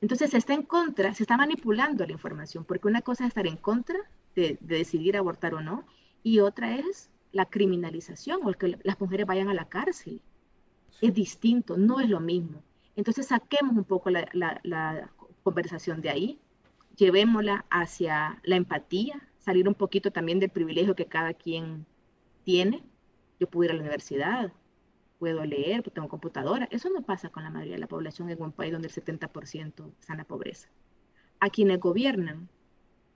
[0.00, 3.46] Entonces se está en contra, se está manipulando la información, porque una cosa es estar
[3.46, 3.98] en contra
[4.34, 5.84] de, de decidir abortar o no,
[6.22, 10.22] y otra es la criminalización o el que las mujeres vayan a la cárcel.
[11.02, 12.62] Es distinto, no es lo mismo.
[12.96, 15.10] Entonces saquemos un poco la,
[15.42, 16.38] conversación de ahí,
[16.96, 21.86] llevémosla hacia la empatía, salir un poquito también del privilegio que cada quien
[22.44, 22.82] tiene.
[23.40, 24.52] Yo puedo ir a la universidad,
[25.18, 26.68] puedo leer, tengo computadora.
[26.70, 29.92] Eso no pasa con la mayoría de la población en un país donde el 70%
[30.00, 30.68] está en la pobreza.
[31.40, 32.48] A quienes gobiernan,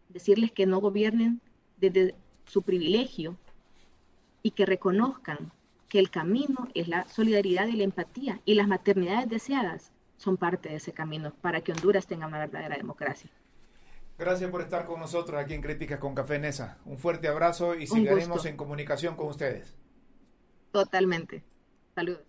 [0.09, 1.41] decirles que no gobiernen
[1.79, 2.15] desde
[2.45, 3.37] su privilegio
[4.43, 5.53] y que reconozcan
[5.89, 10.69] que el camino es la solidaridad y la empatía y las maternidades deseadas son parte
[10.69, 13.31] de ese camino para que Honduras tenga una verdadera democracia.
[14.19, 16.79] Gracias por estar con nosotros aquí en Críticas con Café Nesa.
[16.87, 19.77] Un fuerte abrazo y seguiremos en comunicación con ustedes.
[20.73, 21.45] Totalmente.
[21.95, 22.23] Saludos.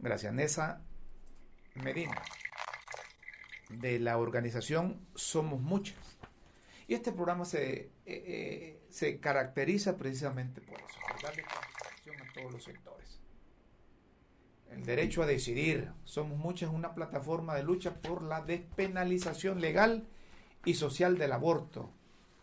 [0.00, 0.82] Gracias, Nesa
[1.76, 2.20] Medina,
[3.70, 6.18] de la organización Somos Muchas.
[6.88, 12.32] Y este programa se, eh, eh, se caracteriza precisamente por eso, por darle participación a
[12.32, 13.20] todos los sectores.
[14.70, 15.92] El derecho a decidir.
[16.02, 20.08] Somos Muchas una plataforma de lucha por la despenalización legal
[20.64, 21.90] y social del aborto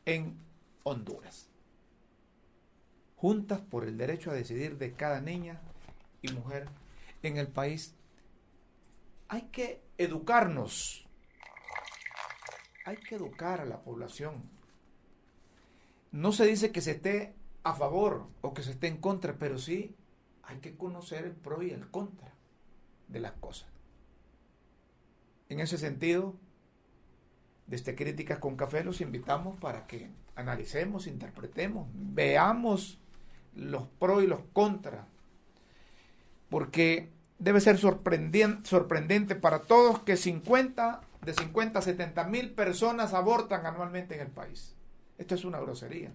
[0.05, 0.37] en
[0.83, 1.47] Honduras.
[3.17, 5.61] Juntas por el derecho a decidir de cada niña
[6.21, 6.67] y mujer
[7.23, 7.93] en el país.
[9.27, 11.07] Hay que educarnos.
[12.85, 14.49] Hay que educar a la población.
[16.11, 19.57] No se dice que se esté a favor o que se esté en contra, pero
[19.57, 19.95] sí
[20.43, 22.33] hay que conocer el pro y el contra
[23.07, 23.69] de las cosas.
[25.47, 26.35] En ese sentido,
[27.71, 32.99] desde Críticas con Café los invitamos para que analicemos, interpretemos, veamos
[33.55, 35.05] los pros y los contras.
[36.49, 37.09] Porque
[37.39, 43.65] debe ser sorprendente, sorprendente para todos que 50, de 50 a 70 mil personas abortan
[43.65, 44.75] anualmente en el país.
[45.17, 46.11] Esto es una grosería.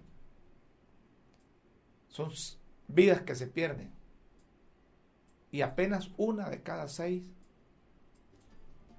[2.07, 2.29] Son
[2.87, 3.91] vidas que se pierden.
[5.49, 7.23] Y apenas una de cada seis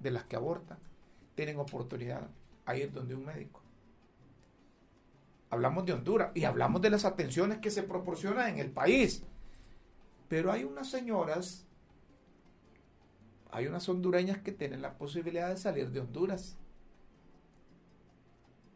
[0.01, 0.79] de las que abortan
[1.37, 2.29] tienen oportunidad
[2.69, 3.63] ahí es donde un médico.
[5.51, 9.23] Hablamos de Honduras y hablamos de las atenciones que se proporcionan en el país.
[10.29, 11.67] Pero hay unas señoras,
[13.51, 16.59] hay unas hondureñas que tienen la posibilidad de salir de Honduras.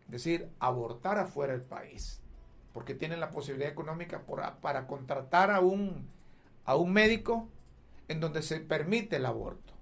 [0.06, 2.22] Es decir, abortar afuera del país.
[2.72, 4.22] Porque tienen la posibilidad económica
[4.62, 6.08] para contratar a un,
[6.64, 7.46] a un médico
[8.08, 9.74] en donde se permite el aborto.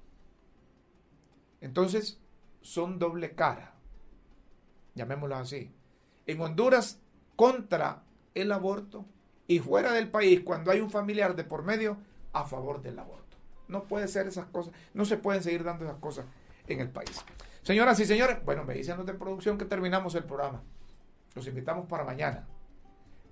[1.61, 2.18] Entonces,
[2.62, 3.74] son doble cara
[4.95, 5.72] llamémoslo así,
[6.26, 7.01] en Honduras
[7.36, 8.03] contra
[8.34, 9.05] el aborto
[9.47, 11.97] y fuera del país cuando hay un familiar de por medio
[12.32, 13.36] a favor del aborto.
[13.68, 16.26] No puede ser esas cosas, no se pueden seguir dando esas cosas
[16.66, 17.24] en el país.
[17.62, 20.62] Señoras y señores, bueno, me dicen los de producción que terminamos el programa.
[21.34, 22.47] Los invitamos para mañana.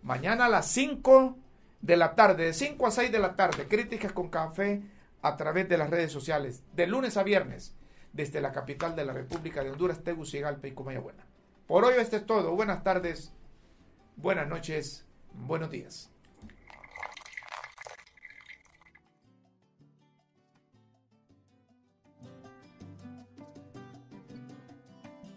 [0.03, 1.37] Mañana a las 5
[1.81, 4.83] de la tarde, de 5 a 6 de la tarde, críticas con café
[5.23, 7.75] a través de las redes sociales, de lunes a viernes,
[8.13, 11.28] desde la capital de la República de Honduras, Tegucigalpa y Comayagüela.
[11.69, 12.57] Por hoy esto es todo.
[12.57, 13.31] Buenas tardes,
[14.17, 15.05] buenas noches,
[15.35, 16.11] buenos días.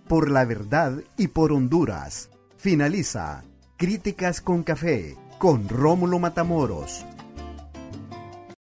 [0.07, 2.29] Por la verdad y por Honduras.
[2.55, 3.43] Finaliza
[3.77, 7.05] Críticas con Café con Rómulo Matamoros.